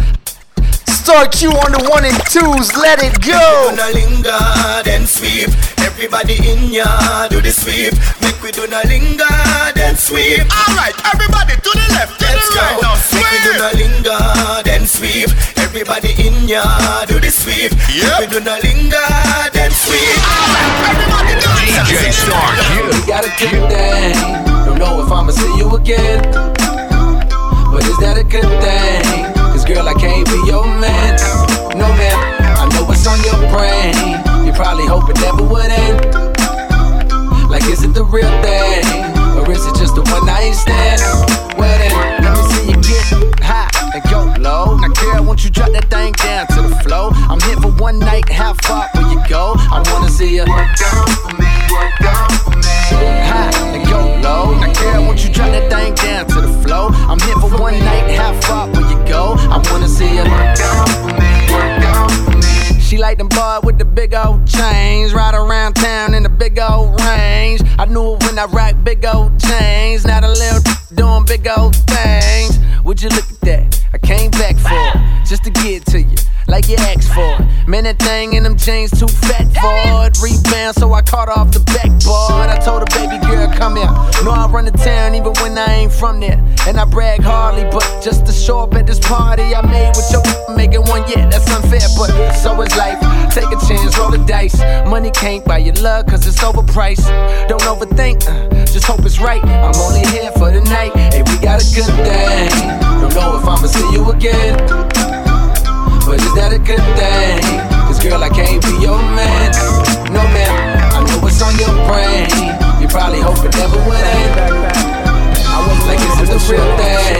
Star 0.87 1.27
Q 1.29 1.49
on 1.49 1.73
the 1.73 1.89
one 1.89 2.05
and 2.05 2.17
twos, 2.29 2.77
let 2.77 2.99
it 3.03 3.25
go. 3.25 3.71
Gonna 5.97 6.13
linger, 6.13 6.21
then 6.21 6.37
sweep. 6.37 6.37
Everybody 6.37 6.37
in 6.53 6.73
ya, 6.73 7.29
do 7.29 7.41
the 7.41 7.51
sweep. 7.51 7.95
Make 8.21 8.43
we 8.43 8.53
do 8.53 8.67
na 8.69 8.81
linger, 8.85 9.25
then 9.75 9.97
sweep. 9.97 10.45
Alright, 10.53 10.93
everybody 11.09 11.57
to 11.57 11.71
the 11.73 11.87
left, 11.97 12.21
to 12.21 12.27
Let's 12.27 12.49
the 12.53 12.61
right. 12.61 12.79
Now 12.83 12.95
sweep. 13.01 13.25
Make 13.25 13.33
we 13.33 13.39
do 13.41 13.53
na 13.57 13.69
linger, 13.81 14.63
then 14.65 14.85
sweep. 14.87 15.31
Everybody 15.57 16.13
in 16.21 16.49
ya, 16.49 16.65
do 17.07 17.19
the 17.19 17.31
sweep. 17.31 17.73
Yep. 17.89 18.05
Make 18.05 18.21
we 18.21 18.27
do 18.29 18.41
na 18.45 18.61
linger, 18.61 19.09
then 19.57 19.71
sweep. 19.73 20.21
Alright, 20.21 20.73
everybody 20.85 21.33
do 21.41 21.49
the 21.49 21.65
DJ 21.89 22.13
Star 22.13 22.53
We 22.93 23.01
got 23.09 23.25
a 23.25 23.33
good 23.41 23.61
thing. 23.73 24.17
Don't 24.69 24.79
know 24.79 25.01
if 25.01 25.11
I'ma 25.11 25.33
see 25.33 25.57
you 25.57 25.75
again. 25.77 26.21
But 27.73 27.89
is 27.89 27.97
that 28.05 28.21
a 28.21 28.25
good 28.25 28.45
thing? 28.61 29.33
Cause 29.33 29.65
girl, 29.65 29.89
I 29.89 29.95
can't 29.95 30.29
be 30.29 30.37
your 30.45 30.67
man. 30.67 31.06
I 68.39 68.45
rock 68.47 68.75
big 68.85 69.05
old 69.07 69.39
chains. 69.41 70.05
Not 70.05 70.23
a 70.25 70.29
little 70.29 70.61
doing 70.95 71.25
big 71.25 71.49
old 71.57 71.75
things. 71.87 72.59
Would 72.85 73.03
you 73.03 73.09
look 73.11 73.36
like 76.57 76.69
you 76.71 76.77
asked 76.89 77.13
for 77.13 77.37
it. 77.37 77.69
Man, 77.69 77.85
that 77.85 77.99
thing 77.99 78.33
in 78.33 78.43
them 78.43 78.57
jeans 78.57 78.89
too 78.89 79.09
fat 79.29 79.45
for 79.61 80.09
it. 80.09 80.17
Rebound, 80.25 80.75
so 80.77 80.95
I 80.95 81.03
caught 81.03 81.29
off 81.29 81.53
the 81.53 81.61
backboard. 81.61 82.49
I 82.49 82.57
told 82.65 82.81
her, 82.81 82.91
baby 82.97 83.21
girl, 83.21 83.47
come 83.53 83.77
here. 83.77 83.93
Know 84.25 84.33
I 84.33 84.49
run 84.49 84.65
the 84.65 84.71
town 84.73 85.15
even 85.15 85.35
when 85.45 85.59
I 85.59 85.85
ain't 85.85 85.93
from 85.93 86.19
there. 86.19 86.41
And 86.67 86.81
I 86.81 86.87
brag 86.87 87.21
hardly, 87.21 87.65
but 87.65 87.85
just 88.01 88.25
to 88.25 88.33
show 88.33 88.61
up 88.61 88.73
at 88.73 88.87
this 88.87 88.99
party 88.99 89.55
I 89.55 89.61
made 89.69 89.93
with 89.97 90.09
your 90.09 90.25
making 90.57 90.81
one, 90.89 91.05
yeah, 91.13 91.29
that's 91.29 91.45
unfair, 91.53 91.85
but 91.99 92.09
so 92.41 92.59
is 92.63 92.75
life. 92.75 93.01
Take 93.37 93.53
a 93.53 93.61
chance, 93.69 93.99
roll 93.99 94.11
the 94.11 94.25
dice. 94.27 94.57
Money 94.89 95.11
can't 95.11 95.45
buy 95.45 95.59
your 95.59 95.77
love, 95.85 96.07
cause 96.07 96.27
it's 96.27 96.41
overpriced. 96.41 97.05
Don't 97.49 97.69
overthink, 97.69 98.25
uh, 98.25 98.65
just 98.65 98.87
hope 98.87 99.05
it's 99.05 99.21
right. 99.21 99.45
I'm 99.45 99.77
only 99.77 100.09
here 100.09 100.33
for 100.33 100.51
the 100.51 100.63
night. 100.63 100.97
Hey, 101.13 101.21
we 101.21 101.37
got 101.37 101.61
a 101.61 101.67
good 101.77 101.93
thing. 102.01 102.49
Don't 102.81 103.15
know 103.15 103.37
if 103.37 103.45
I'ma 103.45 103.69
see 103.69 103.93
you 103.93 104.11
again. 104.11 105.26
But 106.07 106.23
is 106.23 106.35
that 106.39 106.53
a 106.53 106.59
good 106.59 106.83
thing? 106.95 107.43
Cause 107.87 107.99
girl, 108.03 108.23
I 108.23 108.31
can't 108.31 108.63
be 108.63 108.73
your 108.79 108.99
man. 109.15 109.51
No 110.15 110.23
man, 110.31 110.51
I 110.95 111.03
know 111.03 111.19
what's 111.19 111.43
on 111.43 111.55
your 111.59 111.75
brain. 111.91 112.31
You 112.81 112.87
probably 112.89 113.21
hope 113.21 113.43
it 113.43 113.55
never 113.57 113.79
would 113.87 114.07
end. 114.07 114.35
I 115.51 115.59
was 115.67 115.83
like, 115.87 115.99
is 115.99 116.17
it 116.23 116.31
the 116.31 116.39
real 116.47 116.69
thing? 116.79 117.19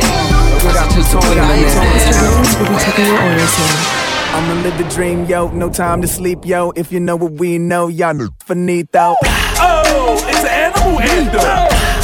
Or 0.63 0.71
is 0.71 0.79
it 0.79 0.91
just 0.95 1.15
a 1.15 1.19
one 1.19 1.37
night 1.37 1.67
stand? 1.71 2.15
I'ma 4.37 4.63
live 4.63 4.77
the 4.77 4.85
dream, 4.95 5.25
yo. 5.25 5.49
No 5.49 5.71
time 5.71 6.03
to 6.03 6.09
sleep, 6.09 6.45
yo. 6.45 6.71
If 6.77 6.93
you 6.93 7.01
know 7.01 7.17
what 7.17 7.33
we 7.33 7.59
know, 7.59 7.89
y'all 7.89 8.15
know 8.15 8.29
finito. 8.45 9.17
Oh, 9.59 10.21
it's 10.29 10.45
an 10.45 10.47
animal 10.47 11.01
anthem. 11.01 11.41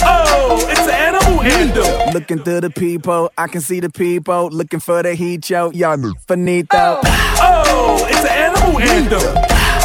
Oh, 0.02 0.66
it's 0.70 0.80
an 0.80 0.90
animal 0.90 1.21
anthem. 1.44 2.12
Looking 2.14 2.38
through 2.38 2.60
the 2.62 2.70
people, 2.70 3.30
I 3.36 3.48
can 3.48 3.60
see 3.60 3.80
the 3.80 3.90
people. 3.90 4.48
Looking 4.50 4.80
for 4.80 5.02
the 5.02 5.14
heat, 5.14 5.48
yo. 5.50 5.70
Y'all 5.72 6.12
finito. 6.26 7.00
Oh, 7.44 8.06
it's 8.08 8.20
an 8.20 8.28
animal 8.28 8.80
anthem. 8.80 9.20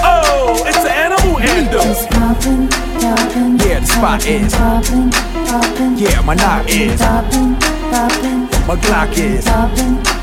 Oh, 0.03 0.63
it's 0.65 0.77
an 0.77 0.87
animal 0.87 1.39
anthem. 1.39 2.69
Yeah, 3.59 3.79
the 3.79 3.85
spot 3.85 4.25
is. 4.25 4.53
Yeah, 6.01 6.21
my 6.21 6.35
knock 6.35 6.65
is. 6.69 6.99
My 8.67 8.75
Glock 8.75 9.17
is. 9.17 10.16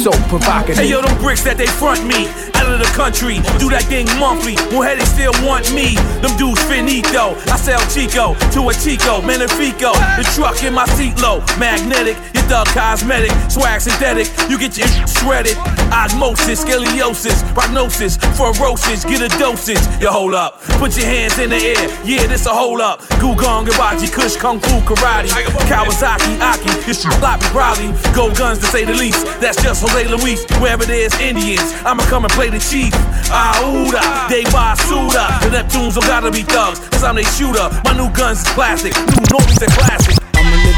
So 0.00 0.10
provocative. 0.28 0.78
Hey 0.78 0.90
yo, 0.90 1.02
them 1.02 1.16
bricks 1.20 1.42
that 1.42 1.58
they 1.58 1.66
front 1.66 2.06
me 2.06 2.30
out 2.54 2.70
of 2.72 2.78
the 2.78 2.90
country. 2.96 3.42
Do 3.58 3.68
that 3.74 3.84
thing 3.90 4.06
monthly. 4.16 4.54
Hey, 4.70 4.96
they 4.96 5.04
still 5.04 5.34
want 5.44 5.68
me. 5.74 5.98
Them 6.22 6.32
dudes 6.38 6.62
finito. 6.64 7.36
I 7.50 7.56
sell 7.58 7.82
Chico 7.90 8.38
to 8.54 8.60
a 8.70 8.74
Chico, 8.74 9.20
Magnifico. 9.20 9.92
The 10.16 10.24
truck 10.32 10.62
in 10.62 10.72
my 10.72 10.86
seat 10.96 11.18
low, 11.20 11.42
magnetic. 11.58 12.16
Your 12.32 12.39
thug 12.50 12.66
cosmetic, 12.74 13.30
swag 13.48 13.80
synthetic. 13.80 14.26
You 14.50 14.58
get 14.58 14.76
your 14.76 14.88
shredded. 15.06 15.56
Osmosis, 15.94 16.64
scoliosis, 16.64 17.46
prognosis, 17.54 18.16
ferocious. 18.34 19.04
Get 19.04 19.22
a 19.22 19.28
dosage. 19.38 19.78
You 20.02 20.10
hold 20.10 20.34
up. 20.34 20.60
Put 20.82 20.96
your 20.98 21.06
hands 21.06 21.38
in 21.38 21.50
the 21.50 21.56
air. 21.56 21.86
Yeah, 22.04 22.26
this 22.26 22.46
a 22.46 22.50
hold 22.50 22.80
up. 22.80 22.98
Gugong, 23.22 23.66
Gabaji, 23.66 24.12
Kush, 24.12 24.36
Kung 24.36 24.58
Fu, 24.58 24.80
Karate. 24.82 25.30
Kawasaki, 25.70 26.40
Aki. 26.40 26.70
This 26.86 27.02
sloppy, 27.02 27.46
probably. 27.54 27.94
Go 28.14 28.34
guns 28.34 28.58
to 28.58 28.66
say 28.66 28.84
the 28.84 28.94
least. 28.94 29.24
That's 29.40 29.62
just 29.62 29.82
Jose 29.86 30.08
Luis. 30.08 30.44
Wherever 30.58 30.84
there's 30.84 31.14
Indians, 31.20 31.72
I'ma 31.86 32.02
come 32.10 32.24
and 32.24 32.32
play 32.32 32.50
the 32.50 32.58
chief. 32.58 32.92
Aouda, 33.30 34.28
they 34.28 34.42
Basuda. 34.50 35.38
The 35.46 35.50
Neptunes 35.54 35.94
don't 35.94 36.06
gotta 36.06 36.32
be 36.32 36.42
thugs, 36.42 36.80
cause 36.90 37.04
I'm 37.04 37.14
they 37.14 37.22
shooter. 37.22 37.70
My 37.84 37.96
new 37.96 38.10
guns 38.10 38.40
is 38.42 38.48
plastic. 38.54 38.94
New 38.96 39.26
normies 39.30 39.62
are 39.62 39.70
classic. 39.78 40.19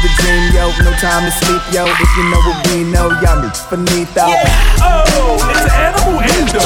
I'ma 0.03 0.11
the 0.11 0.21
dream, 0.21 0.51
yo. 0.51 0.67
No 0.83 0.91
time 0.99 1.23
to 1.23 1.31
sleep, 1.31 1.61
yo. 1.71 1.85
If 1.87 2.17
you 2.17 2.23
know 2.29 2.41
what 2.43 2.67
we 2.67 2.83
know, 2.83 3.07
y'all 3.21 3.41
know 3.41 3.49
finito. 3.49 4.27
Oh, 4.83 5.39
it's 5.49 5.63
an 5.63 5.71
animal 5.71 6.19
anthem. 6.19 6.59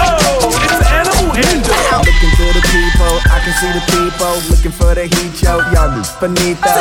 Oh, 0.00 0.48
it's 0.64 0.72
an 0.72 0.88
animal 0.88 1.36
anthem. 1.36 2.00
Looking 2.00 2.32
through 2.36 2.52
the 2.56 2.64
people, 2.72 3.20
I 3.28 3.40
can 3.44 3.52
see 3.60 3.72
the 3.76 3.84
people. 3.92 4.32
Looking 4.48 4.72
for 4.72 4.94
the 4.94 5.04
heat, 5.04 5.42
yo. 5.42 5.60
Y'all 5.72 5.90
know 5.92 6.02
finito. 6.02 6.72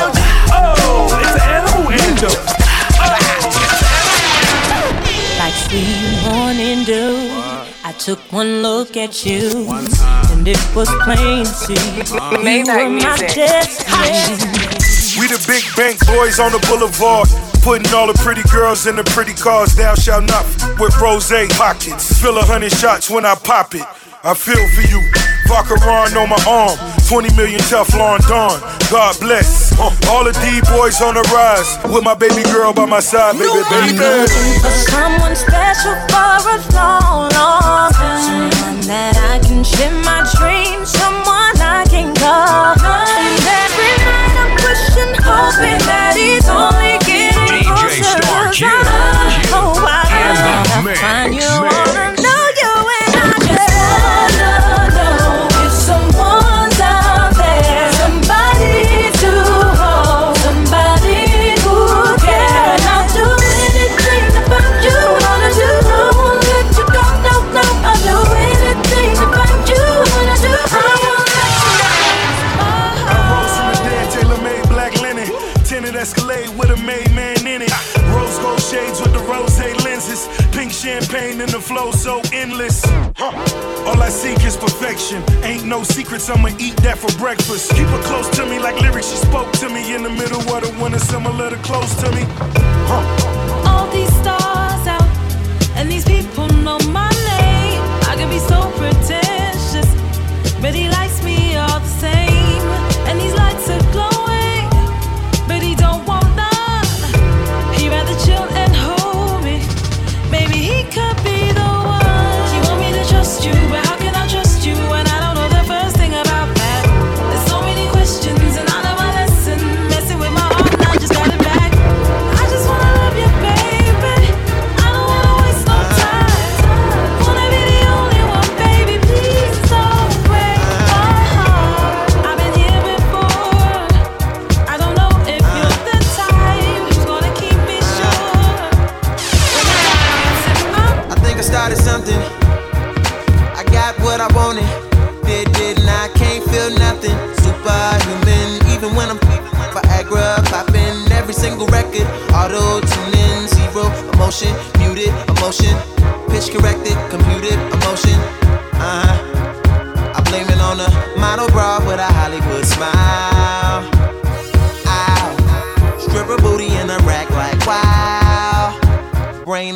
Oh, 0.52 1.12
it's 1.20 1.36
an 1.36 1.50
animal 1.60 1.92
anthem. 1.92 2.36
Like 5.40 5.56
sweet 5.68 6.24
morning 6.24 6.86
dew, 6.86 7.18
I 7.84 7.94
took 7.98 8.20
one 8.32 8.62
look 8.62 8.96
at 8.96 9.26
you, 9.26 9.68
and 10.32 10.48
it 10.48 10.76
was 10.76 10.88
plain 11.04 11.44
to 11.44 11.52
see 11.52 11.74
you 11.74 12.04
were 12.14 12.90
my 12.90 13.18
destiny. 13.18 14.81
We 15.22 15.28
the 15.28 15.38
big 15.46 15.62
bank 15.78 16.02
boys 16.10 16.40
on 16.40 16.52
the 16.52 16.58
boulevard. 16.66 17.30
Putting 17.62 17.86
all 17.94 18.10
the 18.10 18.18
pretty 18.26 18.42
girls 18.50 18.88
in 18.88 18.96
the 18.96 19.04
pretty 19.14 19.38
cars. 19.38 19.76
Thou 19.76 19.94
shalt 19.94 20.26
not 20.26 20.42
with 20.82 20.98
rose 20.98 21.30
pockets. 21.54 22.18
Fill 22.20 22.40
a 22.40 22.42
hundred 22.42 22.72
shots 22.74 23.08
when 23.08 23.24
I 23.24 23.36
pop 23.36 23.76
it. 23.76 23.86
I 24.26 24.34
feel 24.34 24.66
for 24.74 24.82
you. 24.82 24.98
Vacaron 25.46 26.18
on 26.18 26.26
my 26.26 26.42
arm. 26.50 26.74
20 27.06 27.38
million 27.38 27.62
Teflon 27.70 28.18
Don. 28.26 28.58
God 28.90 29.14
bless. 29.22 29.70
Uh, 29.78 29.94
all 30.10 30.26
the 30.26 30.34
D 30.42 30.58
boys 30.74 30.98
on 31.06 31.14
the 31.14 31.22
rise. 31.30 31.70
With 31.94 32.04
my 32.04 32.16
baby 32.16 32.42
girl 32.50 32.74
by 32.74 32.90
my 32.90 33.00
side, 33.00 33.38
baby, 33.38 33.62
baby. 33.70 34.02
For 34.58 34.74
someone 34.90 35.36
special 35.38 35.94
for 36.10 36.50
a 36.50 36.58
long, 36.74 37.30
long 37.30 37.94
time. 37.94 38.50
Someone 38.58 38.82
that 38.90 39.14
I 39.22 39.38
can 39.46 39.62
share 39.62 39.94
my 40.02 40.26
dreams, 40.34 40.90
someone 40.90 41.62
I 41.62 41.86
can 41.86 42.10
call. 42.18 43.11
Hoping 45.52 45.80
that 45.84 46.16
he's 46.16 46.48
only 46.48 46.96
getting 47.04 47.68
closer. 47.68 48.04
Star 48.24 48.52
Q. 48.52 48.68
Oh, 49.52 49.76
I 49.84 50.08
In 50.08 50.36
the 50.36 50.96
wanna 50.96 51.21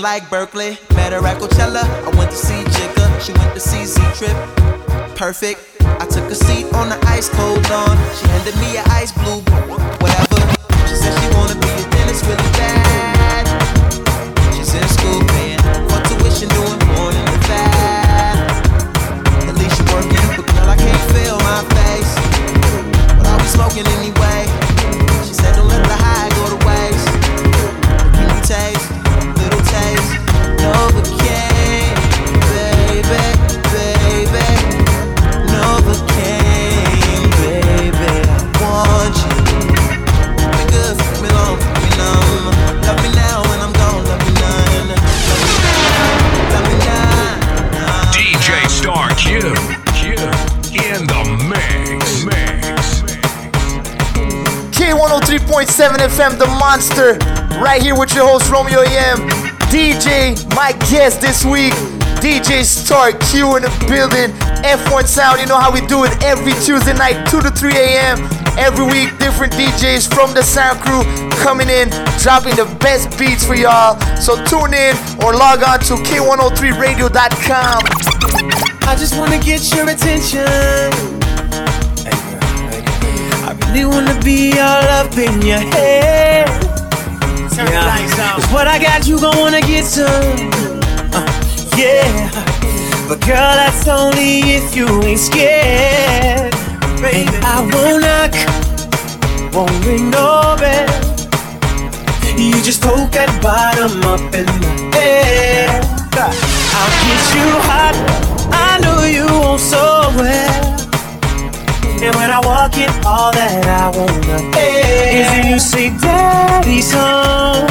like 0.06 0.30
Berkeley, 0.30 0.78
met 0.94 1.13
her 1.13 1.26
at 1.26 1.41
Coachella. 1.41 1.82
I 2.06 2.15
went 2.15 2.30
to 2.30 2.38
see 2.38 2.62
Jigga, 2.78 3.06
she 3.26 3.34
went 3.34 3.56
to 3.56 3.60
see 3.60 3.86
Z 3.86 4.00
Trip. 4.13 4.38
Perfect. 5.18 5.60
I 5.82 6.06
took 6.06 6.30
a 6.30 6.36
seat 6.36 6.72
on 6.76 6.89
the 6.89 7.00
ice 7.08 7.28
cold 7.28 7.68
lawn. 7.72 7.98
She 8.13 8.28
handed 8.28 8.54
me 8.62 8.78
an 8.78 8.86
ice 9.02 9.12
blue, 9.12 9.41
whatever. 9.98 10.41
She 10.86 10.94
said 10.94 11.10
she 11.18 11.28
wanna 11.34 11.58
be 11.58 11.74
a 11.74 11.86
dentist 11.89 12.22
really 12.30 12.52
bad. 12.54 13.50
She's 14.54 14.76
in 14.78 14.88
school 14.94 15.26
paying 15.34 15.58
for 15.89 15.98
tuition, 16.06 16.50
doing 16.54 16.80
porn 16.86 17.15
in 17.18 17.26
the 17.26 17.39
fat. 17.50 18.46
At 19.50 19.58
least 19.58 19.74
you 19.82 19.86
working, 19.89 20.22
but 20.38 20.46
girl 20.54 20.70
I 20.70 20.78
can't 20.78 21.06
feel 21.18 21.38
my 21.50 21.65
face. 21.74 22.13
But 23.18 23.26
I'll 23.26 23.41
be 23.41 23.50
smoking 23.50 23.88
anyway. 23.98 24.55
K103.7 55.56 55.98
FM, 56.10 56.38
The 56.38 56.48
Monster. 56.60 57.13
Right 57.63 57.82
here 57.82 57.98
with 57.98 58.13
your 58.13 58.28
host, 58.28 58.52
Romeo 58.52 58.82
AM. 58.82 59.30
DJ, 59.72 60.36
my 60.54 60.74
guest 60.91 61.22
this 61.22 61.46
week, 61.46 61.72
DJ 62.20 62.65
Star 62.65 63.13
Q 63.13 63.56
in 63.56 63.63
the 63.63 63.72
building. 63.88 64.36
F1 64.68 65.08
Sound, 65.08 65.39
you 65.39 65.48
know 65.48 65.58
how 65.58 65.72
we 65.72 65.80
do 65.88 66.04
it 66.04 66.12
every 66.24 66.52
Tuesday 66.60 66.91
night, 66.94 67.26
2 67.30 67.39
to 67.39 67.52
3 67.52 67.72
a.m. 67.72 68.28
Every 68.58 68.84
week, 68.84 69.18
different 69.18 69.54
DJs 69.54 70.13
from 70.13 70.34
the 70.34 70.44
sound 70.44 70.82
crew 70.82 71.04
coming 71.39 71.70
in, 71.70 71.88
dropping 72.20 72.56
the 72.58 72.65
best 72.82 73.18
beats 73.18 73.46
for 73.46 73.56
y'all. 73.56 73.98
So 74.20 74.36
tune 74.44 74.74
in 74.74 74.98
or 75.24 75.34
log 75.34 75.63
on 75.63 75.80
to 75.88 75.96
K103radio.com. 76.04 77.80
I 78.84 78.96
just 79.00 79.18
wanna 79.18 79.39
get 79.39 79.74
your 79.74 79.88
attention. 79.89 81.14
Really 83.75 83.88
wanna 83.88 84.17
be 84.21 84.53
all 84.53 84.88
up 85.01 85.17
in 85.17 85.41
your 85.41 85.59
head. 85.59 86.47
Yeah. 87.57 88.35
Cause 88.35 88.49
what 88.53 88.69
I 88.69 88.79
got, 88.79 89.05
you 89.05 89.19
gon' 89.19 89.38
wanna 89.38 89.59
get 89.59 89.83
some. 89.83 90.07
Uh, 91.11 91.27
yeah. 91.75 92.31
But 93.09 93.19
girl, 93.27 93.35
that's 93.35 93.85
only 93.89 94.39
if 94.55 94.77
you 94.77 94.88
ain't 95.03 95.19
scared. 95.19 96.53
And 97.03 97.29
I 97.43 97.67
won't 97.73 98.01
knock, 98.05 99.53
won't 99.53 99.85
ring 99.85 100.09
no 100.09 100.55
bell. 100.57 100.88
You 102.38 102.53
just 102.63 102.81
poke 102.81 103.11
that 103.11 103.27
bottom 103.43 104.01
up 104.03 104.21
in 104.33 104.45
the 104.45 104.97
air. 104.97 105.94
All 113.03 113.31
that 113.31 113.65
I 113.65 113.89
wanna 113.97 114.39
hear 114.55 115.21
is 115.21 115.27
when 115.31 115.47
you 115.51 115.60
say, 115.60 115.89
Daddy's 115.97 116.91
home, 116.93 117.67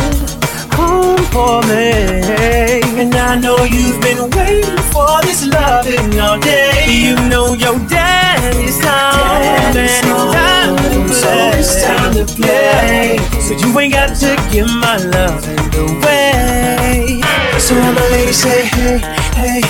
home 0.77 1.25
for 1.33 1.63
me. 1.69 2.83
And 3.01 3.15
I 3.15 3.39
know 3.39 3.59
you've 3.65 4.01
been 4.01 4.31
waiting 4.37 4.79
for 4.93 5.21
this 5.23 5.47
loving 5.47 6.19
all 6.21 6.39
day. 6.39 6.87
You 6.89 7.17
know 7.29 7.55
your 7.55 7.79
daddy's 7.89 8.79
home, 8.81 9.43
and 9.43 9.77
it's 9.77 10.01
time 10.01 10.77
to 10.77 10.93
play. 10.93 11.13
So 11.13 11.31
it's 11.59 11.83
time 11.85 12.13
to 12.15 12.25
play. 12.35 13.19
So 13.41 13.53
you 13.55 13.79
ain't 13.79 13.93
got 13.93 14.15
to 14.23 14.37
give 14.53 14.69
my 14.69 14.97
loving 14.99 15.59
away. 15.75 17.21
So 17.59 17.75
the 17.75 18.09
ladies 18.13 18.37
say, 18.37 18.65
hey, 18.67 18.99
hey, 19.35 19.61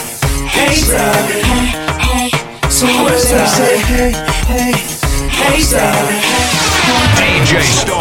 hey, 0.49 0.77
darling. 0.93 1.45
Hey, 2.01 2.29
So 2.69 2.87
the 2.87 3.03
ladies 3.05 3.53
say, 3.57 3.79
hey, 3.79 4.13
hey, 4.47 5.04
DJ 5.45 5.61
Star 7.61 8.01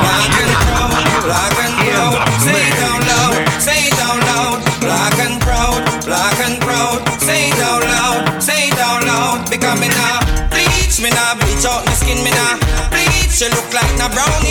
Say 2.40 2.56
it 2.56 2.76
down 2.80 3.00
loud, 3.04 3.36
say 3.60 3.88
it 3.88 3.96
down 4.00 4.20
loud. 4.20 4.64
Black 4.80 5.20
and 5.20 5.42
proud, 5.42 5.84
black 6.06 6.40
and 6.40 6.60
proud. 6.62 7.04
Say 7.20 7.50
it 7.50 7.56
down 7.60 7.82
loud, 7.82 8.42
say 8.42 8.68
it 8.68 8.76
down 8.76 9.06
loud. 9.06 9.50
Me 9.52 9.58
bleach, 10.52 11.02
me 11.04 11.10
nah 11.12 11.36
bleach 11.36 11.66
out 11.66 11.84
my 11.86 11.94
skin, 11.94 12.24
me 12.24 12.32
nah 12.32 12.56
bleach. 12.92 13.42
You 13.42 13.50
look 13.52 13.74
like 13.74 13.96
na 14.00 14.08
brownie 14.08 14.44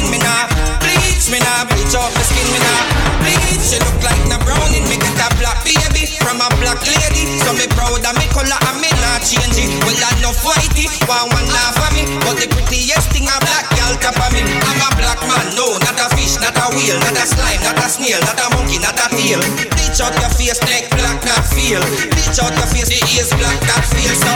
bleach 1.68 1.96
out 1.96 2.12
my 2.12 2.22
skin, 2.24 2.48
me 2.52 2.60
nah 2.60 2.82
bleach. 3.20 3.64
She 3.72 3.78
look 3.80 4.00
like 4.04 4.24
na 4.28 4.36
browning, 4.44 4.84
me 4.88 4.96
get 4.96 5.16
a 5.16 5.28
black 5.40 5.64
baby 5.64 6.06
from 6.20 6.40
a 6.40 6.48
black 6.60 6.80
lady. 6.84 7.40
So 7.40 7.52
me 7.56 7.66
proud 7.72 8.04
of 8.04 8.14
me 8.16 8.26
color 8.32 8.60
and 8.68 8.80
me 8.80 8.88
change 9.22 9.54
it. 9.58 9.70
Well, 9.86 9.94
I 9.94 10.10
no 10.18 10.34
whitey, 10.42 10.90
one 11.06 11.30
one 11.30 11.48
laugh 11.54 11.78
at 11.78 11.94
me, 11.94 12.02
but 12.26 12.36
the 12.42 12.50
prettiest 12.50 13.14
thing 13.14 13.30
a 13.30 13.36
black 13.38 13.70
girl 13.70 13.94
top 14.02 14.18
of 14.18 14.30
me. 14.34 14.42
I'm 14.42 14.82
a 14.82 14.88
black 14.98 15.22
man, 15.22 15.46
no, 15.54 15.78
not 15.78 15.98
a 15.98 16.06
fish, 16.18 16.36
not 16.42 16.58
a 16.58 16.66
whale, 16.74 16.98
not 17.06 17.14
a 17.14 17.24
slime, 17.26 17.62
not 17.62 17.78
a 17.78 17.86
snail, 17.86 18.18
not 18.26 18.38
a 18.38 18.46
monkey, 18.54 18.82
not 18.82 18.98
a 18.98 19.06
tail. 19.14 19.40
Bleach 19.78 20.00
out 20.02 20.14
your 20.18 20.32
face, 20.34 20.58
neck 20.66 20.90
black, 20.98 21.22
not 21.22 21.46
feel. 21.46 21.82
Bleach 22.10 22.38
out 22.42 22.54
your 22.54 22.68
face, 22.74 22.90
the 22.90 22.98
ears 23.14 23.30
black, 23.38 23.58
not 23.70 23.84
feel. 23.86 24.14
So 24.18 24.32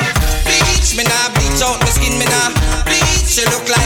bleach, 0.47 0.95
me 0.95 1.03
nah 1.03 1.35
bleach 1.35 1.61
out 1.67 1.83
my 1.83 1.91
skin, 1.91 2.15
me 2.19 2.27
nah 2.31 2.55
bleach. 2.87 3.27
She 3.27 3.43
look 3.51 3.67
like 3.69 3.86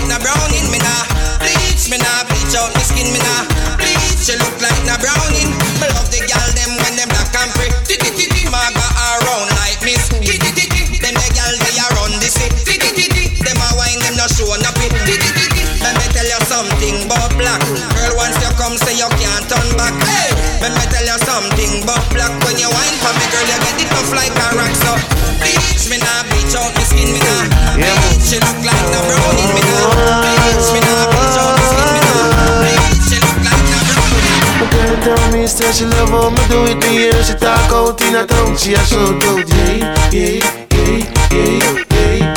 something 21.30 21.86
about 21.86 22.02
black. 22.10 22.34
When 22.42 22.58
you 22.58 22.66
wine 22.66 22.96
for 22.98 23.12
me, 23.14 23.26
girl 23.30 23.46
you 23.46 23.58
get 23.62 23.78
it 23.86 23.90
off 23.94 24.10
like 24.10 24.34
a 24.34 24.46
rock. 24.58 24.74
So 24.82 24.92
bleach 25.38 25.86
me 25.86 25.96
nah 26.02 26.26
bleach 26.26 26.54
out 26.58 26.74
my 26.74 26.82
skin, 26.82 27.14
me 27.14 27.20
nah 27.22 27.46
bleach. 27.78 28.18
She 28.26 28.36
look 28.42 28.58
like 28.66 28.86
na 28.90 28.98
browning, 29.06 29.50
me 29.54 29.62
nah 29.62 29.94
bleach. 30.26 30.66
Me 30.74 30.80
nah 30.82 31.06
bleach 31.06 31.38
out 31.38 31.54
my 31.54 31.62
skin, 31.70 31.88
me 31.94 32.00
nah 32.02 32.26
bleach. 32.58 33.06
She 33.06 33.16
look 33.22 33.38
like 33.46 33.66
na 33.70 33.78
browning. 33.86 34.42
My 34.58 34.66
girl 34.74 34.94
tell 35.06 35.22
me, 35.30 35.46
say 35.46 35.70
she 35.70 35.86
love 35.86 36.10
how 36.10 36.34
me 36.34 36.42
do 36.50 36.58
it, 36.66 36.78
me 36.82 36.90
hear 36.98 37.18
she 37.22 37.34
talk 37.38 37.70
out 37.70 38.00
in 38.02 38.14
a 38.18 38.26
tongue, 38.26 38.56
she 38.58 38.74
a 38.74 38.82
shout 38.90 39.22
out, 39.30 39.46
yeah, 39.54 40.10
yeah, 40.10 40.42
yeah, 40.74 41.06
yeah, 41.30 41.86
yeah. 41.94 42.34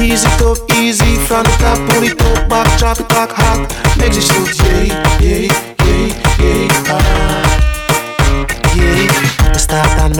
Easy 0.00 0.30
talk, 0.40 0.58
easy 0.80 1.12
from 1.28 1.44
the 1.44 1.54
top, 1.60 1.78
pull 1.90 2.02
it 2.02 2.16
up 2.24 2.48
back, 2.48 2.66
drop 2.78 2.98
it 2.98 3.08
back 3.10 3.30
hot, 3.30 3.68
make 3.98 4.14
she 4.14 4.22
shoot, 4.22 4.56
yeah, 4.64 4.82
yeah, 4.82 5.20
yeah, 5.20 5.38
yeah, 5.46 5.59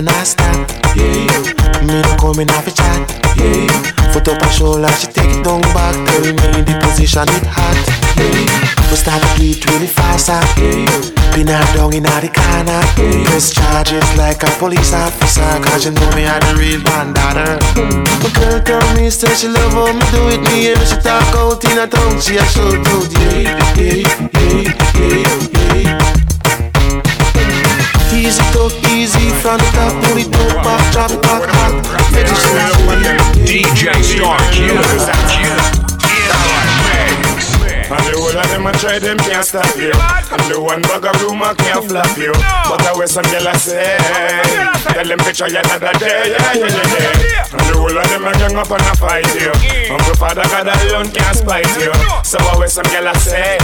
and 0.01 0.07
me 0.07 0.13
not 0.13 0.27
stop, 0.27 0.69
yeah. 0.97 1.05
you. 1.05 1.87
Me 1.87 2.01
no 2.01 2.17
coming 2.17 2.49
off 2.51 2.67
a 2.67 2.71
chat, 2.71 3.05
yeah. 3.37 3.45
you. 3.45 4.13
Foot 4.13 4.29
up 4.29 4.43
her 4.43 4.51
shoulder, 4.51 4.89
she 4.97 5.07
take 5.07 5.29
it 5.29 5.45
down 5.45 5.61
back, 5.77 5.95
tell 6.09 6.25
me 6.25 6.63
the 6.65 6.75
position 6.81 7.29
it 7.29 7.47
hot, 7.47 7.77
yeah. 8.17 8.91
We 8.91 8.97
start 8.97 9.23
to 9.23 9.43
it 9.45 9.65
really 9.67 9.87
fast, 9.87 10.31
ah, 10.31 10.41
yeah. 10.57 10.89
Pin 11.35 11.47
her 11.47 11.63
down 11.77 11.95
in 11.95 12.03
the 12.03 12.31
corner, 12.33 12.81
yeah. 12.97 13.25
Press 13.29 13.53
charges 13.53 14.09
like 14.17 14.43
a 14.43 14.51
police 14.59 14.93
officer, 14.93 15.61
cause 15.63 15.85
you 15.85 15.93
know 15.93 16.11
me 16.17 16.25
are 16.27 16.41
the 16.41 16.57
real 16.57 16.83
bandana. 16.83 17.61
My 17.77 18.31
girl 18.35 18.61
tell 18.65 18.87
me, 18.97 19.11
say 19.11 19.33
she 19.35 19.49
love 19.49 19.73
how 19.73 19.93
me 19.93 20.05
do 20.13 20.29
it, 20.33 20.41
me 20.49 20.73
hear 20.73 20.81
she 20.87 20.97
talk 20.97 21.29
out 21.37 21.63
in 21.65 21.79
a 21.79 21.87
tongue, 21.87 22.21
she 22.21 22.37
a 22.37 22.45
shout 22.49 22.87
out, 22.89 23.13
yeah, 23.21 23.53
yeah, 23.77 24.01
yeah, 24.01 24.73
yeah, 24.97 25.35
yeah. 25.77 26.10
Easy 28.21 28.43
talk, 28.53 28.73
easy 28.91 29.31
from 29.41 29.57
the 29.57 29.65
top, 29.73 30.05
pull 30.05 30.19
it 30.19 30.27
up, 30.37 30.63
back, 30.63 30.93
drop 30.93 31.11
it 32.13 32.29
show, 32.29 32.75
DJ 33.47 33.95
Star 34.05 34.39
Q. 34.53 35.39
And 37.90 38.07
the 38.07 38.14
whole 38.14 38.31
of 38.31 38.46
them 38.46 38.66
a 38.66 38.72
try, 38.79 38.98
them 39.03 39.18
can't 39.18 39.42
stop 39.42 39.66
you. 39.74 39.90
And 39.90 40.46
the 40.46 40.62
one 40.62 40.83
bag 40.83 41.05
of 41.11 41.18
rumor 41.26 41.55
can't 41.59 41.83
flop 41.90 42.14
you. 42.14 42.31
But 42.31 42.87
I 42.87 42.94
wear 42.94 43.11
some 43.11 43.26
yellow 43.35 43.53
say. 43.59 43.98
Tell 44.94 45.07
them 45.07 45.18
to 45.18 45.33
try 45.35 45.50
another 45.50 45.90
day, 45.98 46.31
yeah, 46.31 46.55
yeah, 46.55 46.70
yeah, 46.70 47.18
yeah. 47.18 47.50
And 47.50 47.66
the 47.66 47.74
whole 47.74 47.98
of 47.98 48.07
them 48.07 48.26
a 48.26 48.33
gang 48.38 48.55
up 48.55 48.70
and 48.70 48.87
a 48.87 48.94
fight 48.94 49.26
you. 49.35 49.50
And 49.90 50.03
the 50.07 50.14
father 50.14 50.46
God 50.46 50.70
alone 50.70 51.11
can't 51.11 51.35
spite 51.35 51.66
you. 51.83 51.90
So 52.22 52.38
I 52.38 52.55
wear 52.62 52.70
some 52.70 52.87
yellow 52.94 53.14
say. 53.18 53.59